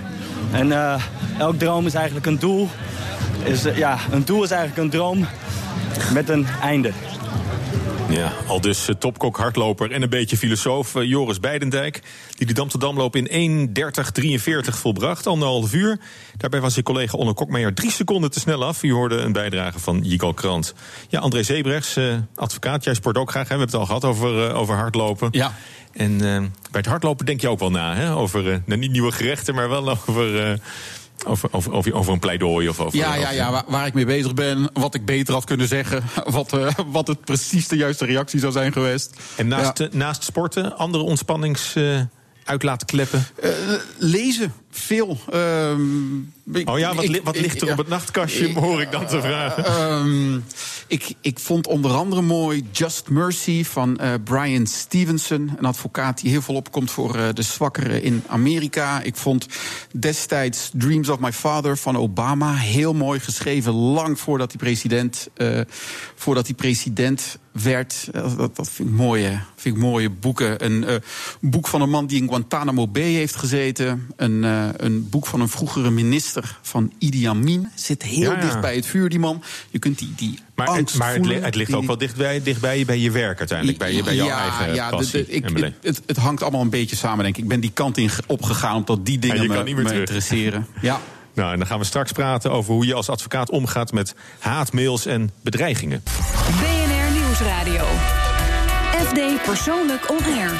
[0.51, 1.01] En eh,
[1.37, 2.69] elk droom is eigenlijk een doel.
[3.43, 5.27] Is, ja, een doel is eigenlijk een droom
[6.13, 6.91] met een einde.
[8.13, 12.01] Ja, al dus eh, topkok, hardloper en een beetje filosoof eh, Joris Beidendijk...
[12.35, 15.99] die de Dam te Damloop in 1.30.43 volbracht, anderhalf uur.
[16.37, 18.83] Daarbij was zijn collega Onno Kokmeijer drie seconden te snel af.
[18.83, 20.73] U hoorde een bijdrage van Jigal Krant.
[21.09, 23.47] Ja, André Zebrechts, eh, advocaat, jij sport ook graag.
[23.47, 23.55] Hè?
[23.55, 25.27] We hebben het al gehad over, over hardlopen.
[25.31, 25.53] Ja.
[25.91, 28.15] En bij het hardlopen denk je ook wel na, hè?
[28.15, 30.59] Over, nou, niet nieuwe gerechten, maar wel over...
[31.27, 31.49] over,
[31.93, 32.97] over, een pleidooi of over.
[32.99, 36.03] Ja, ja, ja waar, waar ik mee bezig ben, wat ik beter had kunnen zeggen,
[36.25, 39.15] wat, eh, wat het precies de juiste reactie zou zijn geweest.
[39.35, 39.85] En naast, Ja.
[39.85, 41.75] eh, naast sporten, andere ontspannings.
[41.75, 41.99] eh,
[42.43, 43.25] uitlaatkleppen?
[43.41, 43.49] Eh,
[43.97, 45.17] lezen, veel.
[45.31, 45.81] Ehm,
[46.65, 49.65] Oh ja, wat, li- wat ligt er op het nachtkastje, hoor ik dan te vragen.
[49.65, 50.39] Ehm,
[50.93, 55.51] ik, ik vond onder andere mooi Just Mercy van eh, Brian Stevenson.
[55.57, 59.01] Een advocaat die heel veel opkomt voor eh, de zwakkeren in Amerika.
[59.01, 59.47] Ik vond
[59.91, 63.73] destijds Dreams of My Father van Obama heel mooi geschreven.
[63.73, 65.59] Lang voordat hij president, eh,
[66.15, 68.09] voordat hij president werd.
[68.11, 70.65] Dat, dat vind ik mooie, vind ik mooie boeken.
[70.65, 71.01] Een
[71.41, 74.07] boek van een man die in Guantanamo Bay heeft gezeten.
[74.15, 74.43] Een,
[74.85, 77.69] een boek van een vroegere minister van Idi Amin.
[77.75, 78.41] Zit heel Ja, ja.
[78.41, 79.43] dicht bij het vuur, die man.
[79.69, 81.43] Je kunt die, die Maar, angst het, maar het, li- voelen.
[81.43, 83.77] het ligt die- ook wel dichtbij, dichtbij je bij je werk uiteindelijk.
[83.77, 86.95] Bij, je, bij jouw eigen ja, passie de- ik- het, het hangt allemaal een beetje
[86.95, 87.43] samen, denk ik.
[87.43, 89.73] Ik ben die kant in ge- opgegaan omdat die dingen Ja, je me, kan niet
[89.75, 90.03] meer me terug.
[90.09, 90.67] interesseren.
[90.81, 90.99] Ja.
[91.35, 95.05] Nou, en dan gaan we straks praten over hoe je als advocaat omgaat met haatmails
[95.05, 96.03] en bedreigingen.
[96.59, 97.85] BNR Nieuwsradio.
[99.05, 100.51] FD Persoonlijk On Air.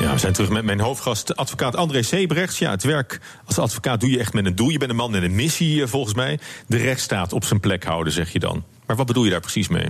[0.00, 2.58] Ja, we zijn terug met mijn hoofdgast, advocaat André Sebrechts.
[2.58, 4.68] Ja, het werk als advocaat doe je echt met een doel.
[4.68, 6.38] Je bent een man met een missie, eh, volgens mij.
[6.66, 8.64] De rechtsstaat op zijn plek houden, zeg je dan.
[8.86, 9.86] Maar wat bedoel je daar precies mee?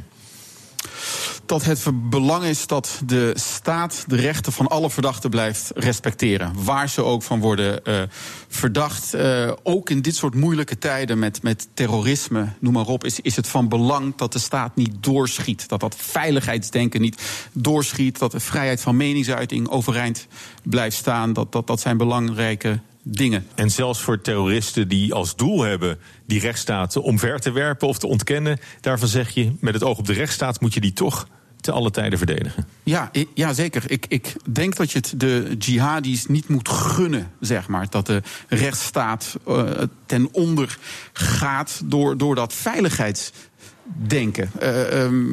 [1.46, 6.64] Dat het van belang is dat de staat de rechten van alle verdachten blijft respecteren.
[6.64, 8.02] Waar ze ook van worden eh,
[8.48, 9.14] verdacht.
[9.14, 13.36] Eh, ook in dit soort moeilijke tijden met, met terrorisme, noem maar op, is, is
[13.36, 15.68] het van belang dat de staat niet doorschiet.
[15.68, 17.22] Dat dat veiligheidsdenken niet
[17.52, 18.18] doorschiet.
[18.18, 20.26] Dat de vrijheid van meningsuiting overeind
[20.62, 21.32] blijft staan.
[21.32, 23.46] Dat, dat, dat zijn belangrijke dingen.
[23.54, 28.06] En zelfs voor terroristen die als doel hebben die rechtsstaat omver te werpen of te
[28.06, 31.28] ontkennen, daarvan zeg je, met het oog op de rechtsstaat moet je die toch
[31.60, 32.66] te alle tijden verdedigen.
[32.82, 33.82] Ja, i- ja zeker.
[33.86, 37.90] Ik, ik denk dat je het de jihadis niet moet gunnen, zeg maar.
[37.90, 39.64] Dat de rechtsstaat eh,
[40.06, 40.78] ten onder
[41.12, 44.50] gaat door, door dat veiligheidsdenken.
[44.58, 45.24] Eh, ehm,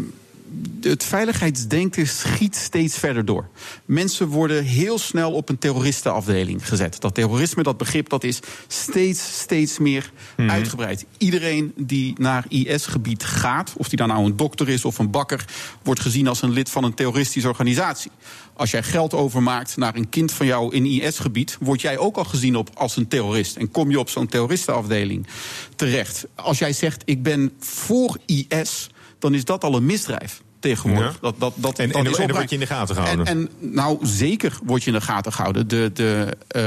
[0.81, 3.49] het veiligheidsdenken schiet steeds verder door.
[3.85, 7.01] Mensen worden heel snel op een terroristenafdeling gezet.
[7.01, 11.05] Dat terrorisme, dat begrip, dat is steeds, steeds meer uitgebreid.
[11.17, 15.45] Iedereen die naar IS-gebied gaat, of die dan nou een dokter is of een bakker,
[15.83, 18.11] wordt gezien als een lid van een terroristische organisatie.
[18.53, 22.23] Als jij geld overmaakt naar een kind van jou in IS-gebied, word jij ook al
[22.23, 23.55] gezien op als een terrorist.
[23.55, 25.27] En kom je op zo'n terroristenafdeling
[25.75, 26.27] terecht.
[26.35, 28.89] Als jij zegt, ik ben voor IS,
[29.19, 31.11] dan is dat al een misdrijf tegenwoordig.
[31.13, 31.17] Ja.
[31.21, 32.95] Dat, dat, dat, En- dat en- is en dan opruim- word je in de gaten
[32.95, 33.25] gehouden.
[33.25, 35.67] En, en nou, zeker word je in de gaten gehouden.
[35.67, 36.61] De, de, eh,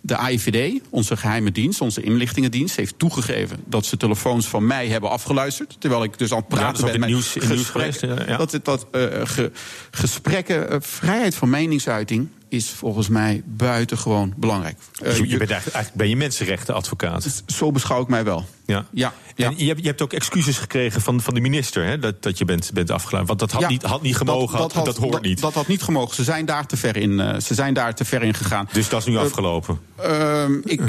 [0.00, 2.76] de AIVD, onze geheime dienst, onze inlichtingendienst...
[2.76, 5.76] heeft toegegeven dat ze telefoons van mij hebben afgeluisterd.
[5.78, 8.08] Terwijl ik dus aan het praten ben met nieuws- in nieuws gesprekken.
[8.08, 8.36] geweest, ja.
[8.36, 9.50] Dat, dat eh, ge-
[9.90, 12.28] gesprekken, eh, vrijheid van meningsuiting...
[12.50, 14.78] is volgens mij buitengewoon belangrijk.
[14.94, 17.42] Eh, Dus je, je- bent eigenlijk, eigenlijk ben je mensenrechtenadvocaat.
[17.46, 18.44] zo beschouw ik mij wel.
[18.66, 18.84] Ja.
[18.90, 22.22] Ja, En je hebt, je hebt ook excuses gekregen van, van de minister hè, dat,
[22.22, 22.88] dat je bent, bent.
[23.10, 25.40] Want dat had, Ja, niet, had niet gemogen, dat, dat, hoort dat, niet.
[25.40, 26.14] Dat had niet gemogen.
[26.14, 28.68] Ze zijn daar te ver in, eh, ze zijn daar te ver in gegaan.
[28.72, 29.78] dus dat is nu Eh, afgelopen.
[29.96, 30.80] Ehm, ik,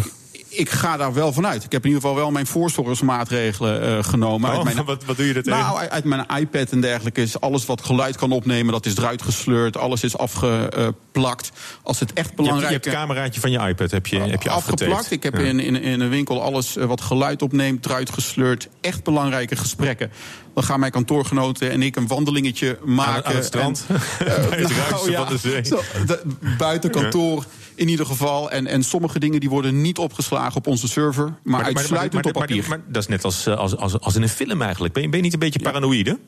[0.52, 1.64] ik ga daar wel vanuit.
[1.64, 4.50] Ik heb in ieder geval wel mijn voorzorgsmaatregelen eh, genomen.
[4.50, 5.60] Oh, uit mijn, wat, wat doe je er tegen?
[5.60, 9.22] nou, uit, mijn iPad en dergelijke is alles wat geluid kan opnemen, dat is eruit
[9.22, 9.78] gesleurd.
[9.78, 11.52] Alles is afgeplakt.
[11.84, 14.20] Als het echt je, hebt, belangrijk je hebt het cameraatje van je iPad heb je,
[14.20, 14.92] heb je afgeplakt.
[14.92, 15.12] afgetaped.
[15.12, 15.40] Ik heb Ja.
[15.42, 18.70] in, in, in een winkel alles eh, wat geluid opneemt, eruit gesleurd.
[18.82, 20.12] Echt belangrijke gesprekken.
[20.54, 23.26] Dan gaan mijn kantoorgenoten en ik een wandelingetje maken.
[23.26, 23.86] aan het strand?
[24.20, 26.22] En, eh, zo, de-
[26.58, 27.46] buiten kantoor
[27.82, 28.52] in ieder geval.
[28.52, 32.40] En, en sommige dingen die worden niet opgeslagen op onze server, maar, uitsluitend maar- op
[32.40, 32.66] maar- papier.
[32.70, 34.94] maar dat is net als, eh, als, als, als in een film eigenlijk.
[34.94, 36.20] Ben je, ben je niet een beetje paranoïde?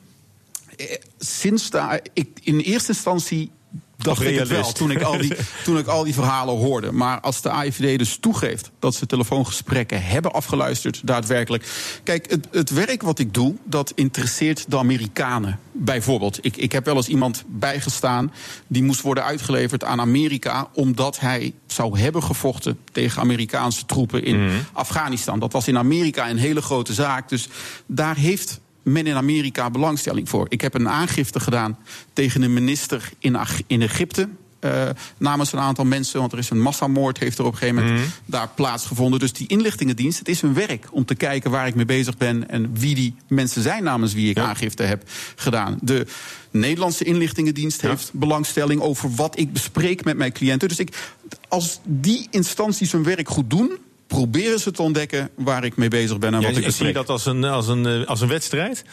[1.18, 3.50] sinds daar, ik, in eerste instantie
[3.96, 5.34] dacht Of ik het wel toen ik, al die,
[5.64, 6.92] toen ik al die verhalen hoorde.
[6.92, 11.66] Maar als de AIVD dus toegeeft dat ze telefoongesprekken hebben afgeluisterd, daadwerkelijk.
[12.02, 15.58] Kijk, het, het werk wat ik doe, dat interesseert de Amerikanen.
[15.72, 18.32] Bijvoorbeeld, ik, ik heb wel eens iemand bijgestaan
[18.66, 24.50] die moest worden uitgeleverd aan Amerika, omdat hij zou hebben gevochten tegen Amerikaanse troepen in
[24.72, 25.38] Afghanistan.
[25.38, 27.28] Dat was in Amerika een hele grote zaak.
[27.28, 27.48] Dus
[27.86, 30.46] daar heeft men in Amerika belangstelling voor.
[30.48, 31.78] Ik heb een aangifte gedaan
[32.12, 34.28] tegen een minister in, in Egypte.
[34.60, 37.84] eh, namens een aantal mensen, want er is een massamoord, heeft er op een gegeven
[37.84, 39.18] moment daar plaatsgevonden.
[39.20, 42.48] Dus die inlichtingendienst, het is hun werk om te kijken waar ik mee bezig ben
[42.48, 45.02] en wie die mensen zijn namens wie ik aangifte heb
[45.36, 45.78] gedaan.
[45.80, 46.06] De
[46.50, 50.68] Nederlandse inlichtingendienst heeft belangstelling over wat ik bespreek met mijn cliënten.
[50.68, 51.12] Dus ik,
[51.48, 53.72] als die instanties hun werk goed doen,
[54.14, 56.92] proberen ze te ontdekken waar ik mee bezig ben en Ja, wat ik zie je
[56.92, 58.84] dat als een, als een, eh, als een wedstrijd?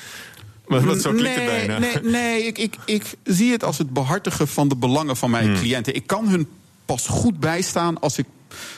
[0.68, 1.80] Maar wat zo nee, bijna.
[1.80, 5.46] Nee, nee ik, ik, ik zie het als het behartigen van de belangen van mijn
[5.46, 5.56] Hmm.
[5.56, 5.96] cliënten.
[5.96, 6.48] Ik kan hun
[6.86, 8.26] pas goed bijstaan als ik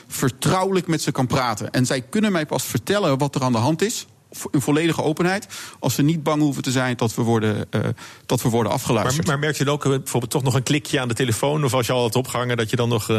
[0.08, 1.70] vertrouwelijk met ze kan praten.
[1.70, 4.06] En zij kunnen mij pas vertellen wat er aan de hand is.
[4.50, 5.46] In volledige openheid.
[5.78, 7.80] Als ze niet bang hoeven te zijn dat we worden, eh,
[8.26, 9.26] dat we worden Maar, afgeluisterd.
[9.26, 11.64] maar merk je dan ook eh, bijvoorbeeld toch nog een klikje aan de telefoon?
[11.64, 13.10] Of als je al had opgehangen, dat je dan nog...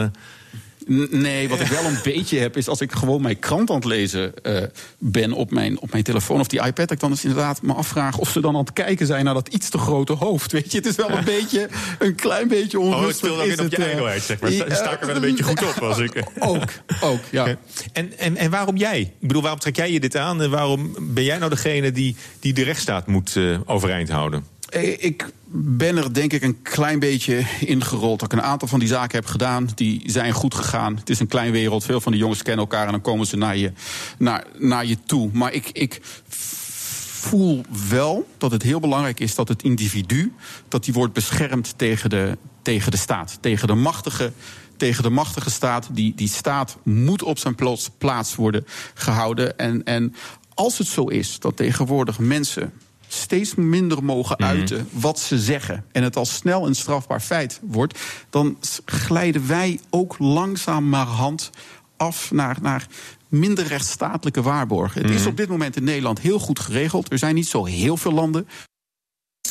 [1.10, 3.86] Nee, wat ik wel een beetje heb, is als ik gewoon mijn krant aan het
[3.86, 4.64] lezen eh,
[4.98, 7.74] ben op mijn, op mijn telefoon of die iPad, dat ik dan dus inderdaad me
[7.74, 10.52] afvraag of ze dan aan het kijken zijn naar dat iets te grote hoofd.
[10.52, 11.70] Weet je, het is wel een beetje,
[12.00, 13.08] een klein beetje Oh, onrustig.
[13.08, 14.52] het speelt ook is in op het, je eh, ijdelheid, zeg maar.
[14.52, 16.24] Sta- ja, sta ik er wel een beetje goed op als ik...
[16.40, 16.64] Ook,
[17.02, 17.58] ook, ja.
[17.94, 19.00] En, en, en waarom jij?
[19.02, 20.42] Ik bedoel, waarom trek jij je dit aan?
[20.42, 24.46] En waarom ben jij nou degene die, die de rechtsstaat moet eh, overeind houden?
[24.70, 28.20] Eh, Ik ben er denk ik een klein beetje ingerold.
[28.20, 29.70] Dat ik een aantal van die zaken heb gedaan.
[29.76, 30.96] Die zijn goed gegaan.
[30.96, 31.86] Het is een klein wereld.
[31.86, 33.72] Veel van die jongens kennen elkaar en dan komen ze naar je,
[34.18, 35.30] naar, naar je toe.
[35.34, 40.34] Maar ik, ik voel wel dat het heel belangrijk is dat het individu...
[40.68, 43.38] dat die wordt beschermd tegen de, tegen de staat.
[43.42, 44.32] Tegen de machtige
[44.78, 45.90] tegen de machtige staat.
[45.92, 49.58] Die, die staat moet op zijn plaats, plaats worden gehouden.
[49.58, 50.16] En, en
[50.54, 52.74] als het zo is dat tegenwoordig mensen
[53.16, 55.86] steeds minder mogen uiten wat ze zeggen.
[55.92, 58.00] en het al snel een strafbaar feit wordt.
[58.30, 61.50] dan glijden wij ook langzamerhand
[61.98, 62.58] af naar.
[62.62, 62.88] naar
[63.30, 65.02] minder rechtsstatelijke waarborgen.
[65.02, 65.30] Het is Mhm.
[65.30, 67.12] op dit moment in Nederland heel goed geregeld.
[67.12, 68.48] Er zijn niet zo heel veel landen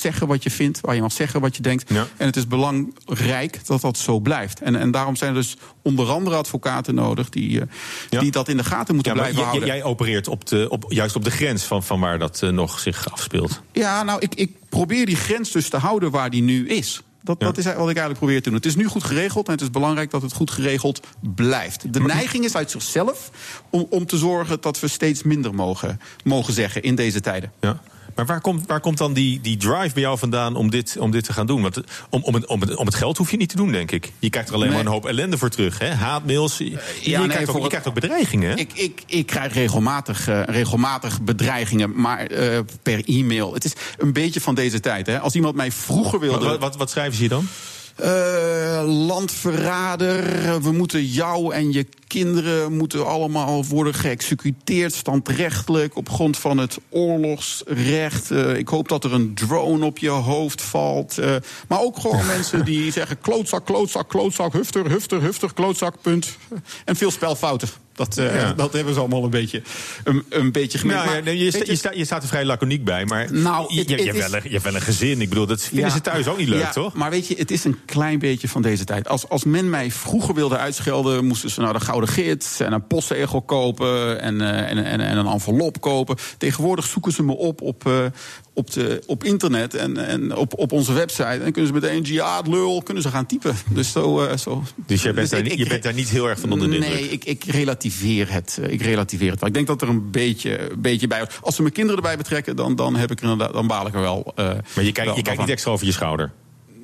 [0.00, 1.90] zeggen wat je vindt, waar je mag zeggen wat je denkt.
[1.90, 4.60] En het is belangrijk dat dat zo blijft.
[4.60, 8.56] En, en daarom zijn er dus onder andere advocaten nodig die, eh, die dat in
[8.56, 9.66] de gaten moeten Ja, blijven houden.
[9.68, 12.78] jij opereert op de, op, juist op de grens van, van waar dat eh, nog
[12.78, 13.60] zich afspeelt.
[13.72, 17.02] Ja, nou, ik, ik probeer die grens dus te houden waar die nu is.
[17.22, 18.58] Dat, dat is wat ik eigenlijk probeer te doen.
[18.58, 21.92] Het is nu goed geregeld en het is belangrijk dat het goed geregeld blijft.
[21.92, 23.30] De neiging is uit zichzelf
[23.70, 27.52] om, om te zorgen dat we steeds minder mogen, mogen zeggen in deze tijden.
[27.60, 27.80] Ja.
[28.14, 31.10] Maar waar komt, waar komt dan die, die drive bij jou vandaan om dit, om
[31.10, 31.62] dit te gaan doen?
[31.62, 33.90] Want om, om, het, om, het, om het geld hoef je niet te doen, denk
[33.90, 34.12] ik.
[34.18, 34.76] Je krijgt er alleen Nee.
[34.76, 35.78] maar een hoop ellende voor terug.
[35.78, 35.90] Hè?
[35.90, 36.58] Haatmails.
[36.58, 38.56] Je, je nee, krijgt ook, je krijgt ook bedreigingen.
[38.56, 43.54] Ik, ik, ik krijg regelmatig, eh, regelmatig bedreigingen, maar eh, per e-mail.
[43.54, 45.06] Het is een beetje van deze tijd.
[45.06, 45.20] Hè.
[45.20, 46.44] Als iemand mij vroeger wilde.
[46.46, 47.48] Wat, wat, wat schrijven ze je dan?
[47.94, 50.22] Eh, landverrader,
[50.62, 51.86] we moeten jou en je
[52.18, 58.30] kinderen moeten allemaal worden geëxecuteerd standrechtelijk op grond van het oorlogsrecht.
[58.30, 61.18] Eh, ik hoop dat er een drone op je hoofd valt.
[61.18, 61.34] Eh,
[61.68, 66.36] maar ook gewoon mensen die zeggen klootzak, klootzak, klootzak, hufter, hufter, hufter, klootzak, punt.
[66.84, 67.68] En veel spelfouten.
[67.94, 68.52] Dat, eh, Ja.
[68.52, 69.62] dat hebben ze allemaal een beetje,
[70.04, 70.96] een, een beetje gemeen.
[70.96, 73.80] Nou, Maar, je, sta- je, sta- je staat er vrij laconiek bij, maar Nou, je,
[73.80, 75.20] hebt wel een, je hebt wel een gezin.
[75.20, 75.92] Ik bedoel, dat vinden Ja.
[75.92, 76.94] ze thuis ook niet leuk, toch?
[76.94, 79.08] Maar weet je, het is een klein beetje van deze tijd.
[79.08, 82.86] Als, als men mij vroeger wilde uitschelden, moesten ze naar de Gouden Gids en een
[82.86, 86.16] postzegel kopen en, eh, en, en, en een envelop kopen.
[86.38, 88.04] Tegenwoordig zoeken ze me op op, eh,
[88.52, 91.22] op, de, op internet en, en op, op onze website.
[91.24, 93.54] En dan kunnen ze meteen jihad, lul, kunnen ze gaan typen.
[93.70, 94.62] Dus, zo, eh, zo.
[94.86, 96.68] Dus jij bent, daar, ik- niet- ik- je bent daar niet heel erg van onder
[96.70, 96.94] de indruk.
[96.94, 98.58] Nee, ik, ik relativeer het.
[98.68, 99.48] Ik relativeer het wel.
[99.48, 101.26] Ik denk dat er een beetje, een beetje bij.
[101.40, 104.00] Als ze mijn kinderen erbij betrekken, dan, dan, heb ik er dan baal ik er
[104.00, 104.32] wel.
[104.36, 106.32] Maar je kijkt, je kijkt niet extra over je schouder.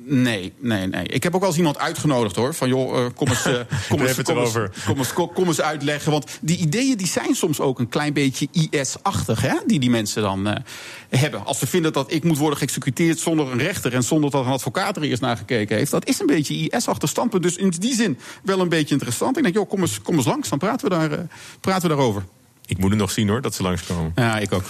[0.03, 1.03] Nee, nee, nee.
[1.05, 2.53] Ik heb ook wel eens iemand uitgenodigd hoor.
[2.53, 4.71] Van joh, eh, kom eens, kom, We eens, hebben het kom, eens, erover.
[4.85, 6.11] kom, eens, kom, kom eens uitleggen.
[6.11, 9.55] Want die ideeën die zijn soms ook een klein beetje IS-achtig, hè?
[9.65, 10.63] Die die mensen dan eh,
[11.09, 11.45] hebben.
[11.45, 14.51] Als ze vinden dat ik moet worden geëxecuteerd zonder een rechter en zonder dat een
[14.51, 15.91] advocaat er eerst naar gekeken heeft.
[15.91, 17.43] Dat is een beetje IS-achtig standpunt.
[17.43, 19.37] Dus in die zin wel een beetje interessant.
[19.37, 21.19] Ik denk, joh, kom eens, kom eens langs, dan praten we, daar, eh,
[21.59, 22.23] praten we daarover.
[22.65, 24.11] Ik moet het nog zien hoor, dat ze langskomen.
[24.15, 24.63] Ja, ik ook.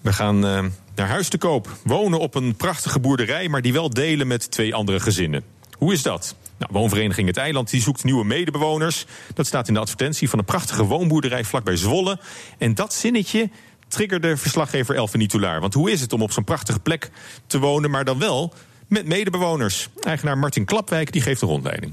[0.00, 1.76] We gaan eh, naar huis te koop.
[1.84, 5.42] Wonen op een prachtige boerderij, maar die wel delen met twee andere gezinnen.
[5.78, 6.34] Hoe is dat?
[6.58, 9.06] Nou, woonvereniging Het Eiland die zoekt nieuwe medebewoners.
[9.34, 12.18] Dat staat in de advertentie van een prachtige woonboerderij vlakbij Zwolle.
[12.58, 13.50] En dat zinnetje
[13.88, 15.60] triggerde verslaggever Toulaar.
[15.60, 17.10] Want hoe is het om op zo'n prachtige plek
[17.46, 18.52] te wonen, maar dan wel
[18.86, 19.88] met medebewoners.
[20.00, 21.92] Eigenaar Martin Klapwijk die geeft de rondleiding.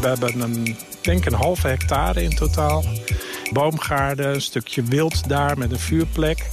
[0.00, 2.84] We hebben een, denk een halve hectare in totaal.
[3.52, 6.46] Boomgaarden, een stukje wild daar met een vuurplek.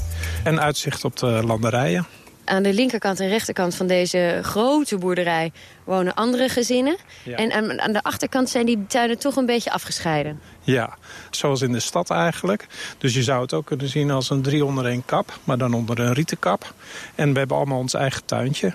[0.44, 2.06] En uitzicht op de landerijen.
[2.46, 5.52] Aan de linkerkant en rechterkant van deze grote boerderij
[5.84, 6.98] wonen andere gezinnen.
[7.24, 7.36] Ja.
[7.38, 10.40] En aan, aan de achterkant zijn die tuinen toch een beetje afgescheiden.
[10.62, 10.98] Ja,
[11.30, 12.68] zoals in de stad eigenlijk.
[12.98, 15.74] Dus je zou het ook kunnen zien als een drie onder één kap, maar dan
[15.74, 16.74] onder een rieten kap.
[17.16, 18.74] En we hebben allemaal ons eigen tuintje.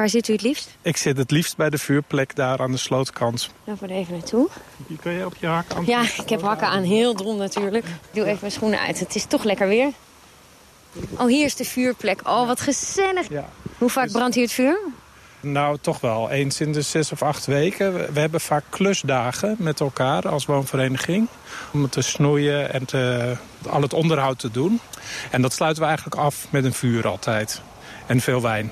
[0.00, 0.76] Waar zit u het liefst?
[0.82, 3.50] Ik zit het liefst bij de vuurplek daar aan de slootkant.
[3.64, 4.48] Nou, voor even naartoe.
[4.86, 5.86] Hier kun je op je hakken aan.
[5.86, 7.84] Ja, ik heb hakken aan, heel dom natuurlijk.
[7.84, 9.00] Ik doe even mijn schoenen uit.
[9.00, 9.92] Het is toch lekker weer.
[11.18, 12.28] Oh, hier is de vuurplek.
[12.28, 13.26] Oh, wat gezellig.
[13.78, 14.78] Hoe vaak brandt hier het vuur?
[15.40, 16.30] Nou, toch wel.
[16.30, 18.12] Eens in de zes of acht weken.
[18.12, 21.28] We hebben vaak klusdagen met elkaar als woonvereniging.
[21.72, 23.34] Om het te snoeien en te,
[23.68, 24.80] al het onderhoud te doen.
[25.30, 27.62] En dat sluiten we eigenlijk af met een vuur altijd.
[28.10, 28.70] En veel wijn.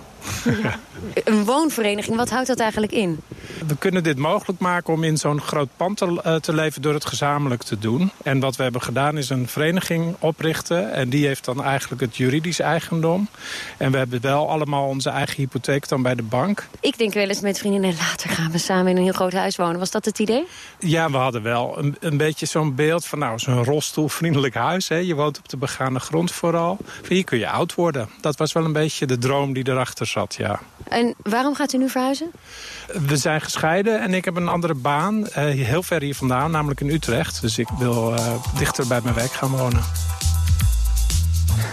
[1.25, 3.21] Een woonvereniging, wat houdt dat eigenlijk in?
[3.67, 6.95] We kunnen dit mogelijk maken om in zo'n groot pand te, eh, te leven door
[6.95, 8.11] het gezamenlijk te doen.
[8.23, 10.93] En wat we hebben gedaan is een vereniging oprichten.
[10.93, 13.29] En die heeft dan eigenlijk het juridisch eigendom.
[13.77, 16.67] En we hebben wel allemaal onze eigen hypotheek dan bij de bank.
[16.81, 19.33] Ik denk wel eens met vrienden, en later gaan we samen in een heel groot
[19.33, 19.79] huis wonen.
[19.79, 20.47] Was dat het idee?
[20.79, 24.89] Ja, we hadden wel een, een beetje zo'n beeld van nou, zo'n rolstoelvriendelijk huis.
[24.89, 24.97] Hè.
[24.97, 26.77] Je woont op de begane grond vooral.
[26.85, 28.09] Van hier kun je oud worden.
[28.21, 30.61] Dat was wel een beetje de droom die erachter zat, ja.
[30.89, 32.31] En waarom gaat u nu verhuizen?
[33.07, 35.27] We zijn gescheiden en ik heb een andere baan.
[35.29, 37.41] eh, heel ver hier vandaan, namelijk in Utrecht.
[37.41, 39.83] Dus ik wil eh, dichter bij mijn werk gaan wonen.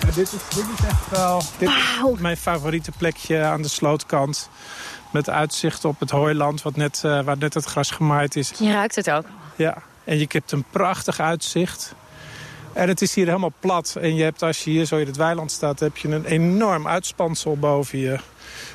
[0.05, 4.49] Dit is, dit is echt wel dit is mijn favoriete plekje aan de slootkant.
[5.11, 8.51] Met uitzicht op het hooiland wat net, eh, waar net het gras gemaaid is.
[8.57, 9.25] Je ruikt het ook.
[9.55, 11.95] Ja, en je hebt een prachtig uitzicht.
[12.73, 13.95] En het is hier helemaal plat.
[14.01, 16.87] En je hebt, als je hier zo in het weiland staat, heb je een enorm
[16.87, 18.19] uitspansel boven je.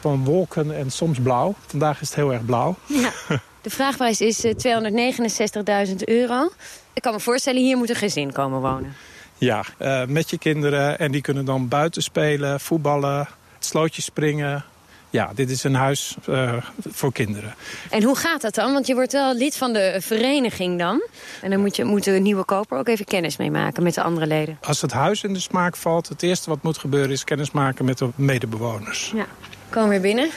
[0.00, 1.54] Van wolken en soms blauw.
[1.66, 2.76] Vandaag is het heel erg blauw.
[2.86, 3.12] Ja.
[3.62, 6.50] De vraagprijs is eh, 269.000 euro.
[6.92, 8.94] Ik kan me voorstellen, hier moet een gezin komen wonen.
[9.38, 10.98] Ja, eh, met je kinderen.
[10.98, 13.28] En die kunnen dan buiten spelen, voetballen,
[13.58, 14.64] slootjes springen.
[15.10, 16.54] Ja, dit is een huis eh,
[16.88, 17.54] voor kinderen.
[17.90, 18.72] En hoe gaat dat dan?
[18.72, 21.02] Want je wordt wel lid van de vereniging dan.
[21.42, 24.02] En dan moet, je, moet de nieuwe koper ook even kennis mee maken met de
[24.02, 24.58] andere leden.
[24.60, 27.84] Als het huis in de smaak valt, het eerste wat moet gebeuren is kennis maken
[27.84, 29.12] met de medebewoners.
[29.14, 29.26] Ja.
[29.70, 30.30] Kom weer binnen.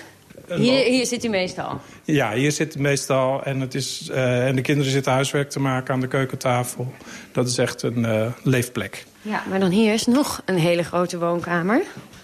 [0.47, 1.79] Hier, hier zit u meestal.
[2.03, 5.59] Ja, hier zit het meestal en, het is, eh, en de kinderen zitten huiswerk te
[5.59, 6.93] maken aan de keukentafel.
[7.31, 9.05] Dat is echt een eh, leefplek.
[9.21, 11.81] Ja, maar dan hier is nog een hele grote woonkamer.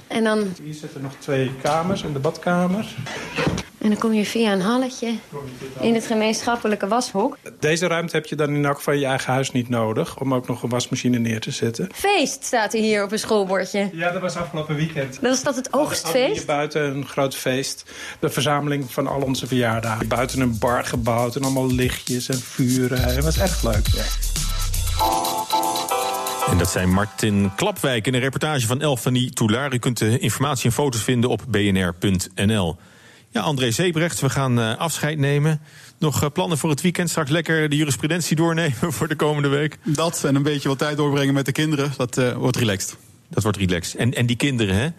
[0.07, 2.95] En dan, Hier zitten nog twee kamers en de badkamer.
[3.89, 5.13] En dan kom je via een halletje
[5.79, 7.37] in het gemeenschappelijke washok.
[7.59, 10.19] Deze ruimte heb je dan in elk geval in je eigen huis niet nodig...
[10.19, 11.89] om ook nog een wasmachine neer te zetten.
[11.93, 13.89] Feest staat er hier op een schoolbordje.
[13.93, 15.17] Ja, dat was afgelopen weekend.
[15.21, 16.45] Dat is dat het Hier oogstfeest?
[16.45, 17.91] buiten een groot feest.
[18.19, 20.07] De verzameling van al onze verjaardagen.
[20.07, 23.01] Buiten een bar gebouwd en allemaal lichtjes en vuren.
[23.01, 23.87] Het was echt leuk.
[23.87, 24.03] Ja.
[26.51, 29.73] En dat zijn Martin Klapwijk in een reportage van Elfanie Toulaar.
[29.73, 32.77] U kunt de informatie en foto's vinden op bnr.nl.
[33.31, 35.61] Ja, André Zeebrecht, we gaan eh, afscheid nemen.
[35.97, 37.09] Nog eh, plannen voor het weekend?
[37.09, 39.77] Straks lekker de jurisprudentie doornemen voor de komende week?
[39.83, 42.97] Dat en een beetje wat tijd doorbrengen met de kinderen, dat eh, wordt relaxed.
[43.27, 43.99] Dat wordt relaxed.
[43.99, 44.89] En, en die kinderen, hè?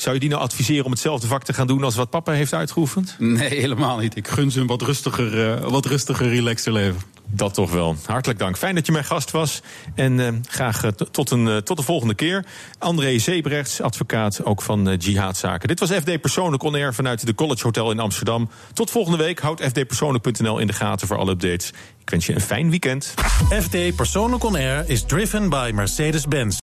[0.00, 2.54] Zou je die nou adviseren om hetzelfde vak te gaan doen als wat papa heeft
[2.54, 3.16] uitgeoefend?
[3.18, 4.16] Nee, helemaal niet.
[4.16, 7.00] Ik gun ze een wat rustiger, eh, wat rustiger relaxter leven.
[7.32, 7.96] Dat toch wel.
[8.06, 8.56] Hartelijk dank.
[8.56, 9.62] Fijn dat je mijn gast was.
[9.94, 12.44] En eh, graag eh, tot, een, tot de volgende keer.
[12.78, 15.68] André Zeebrechts, advocaat ook van eh, Jihadzaken.
[15.68, 18.50] Dit was FD Persoonlijk On Air vanuit de College Hotel in Amsterdam.
[18.72, 19.40] Tot volgende week.
[19.40, 21.72] Houd fdpersoonlijk.nl in de gaten voor alle updates.
[22.00, 23.14] Ik wens je een fijn weekend.
[23.62, 26.58] FD Persoonlijk On Air is driven by Mercedes-Benz.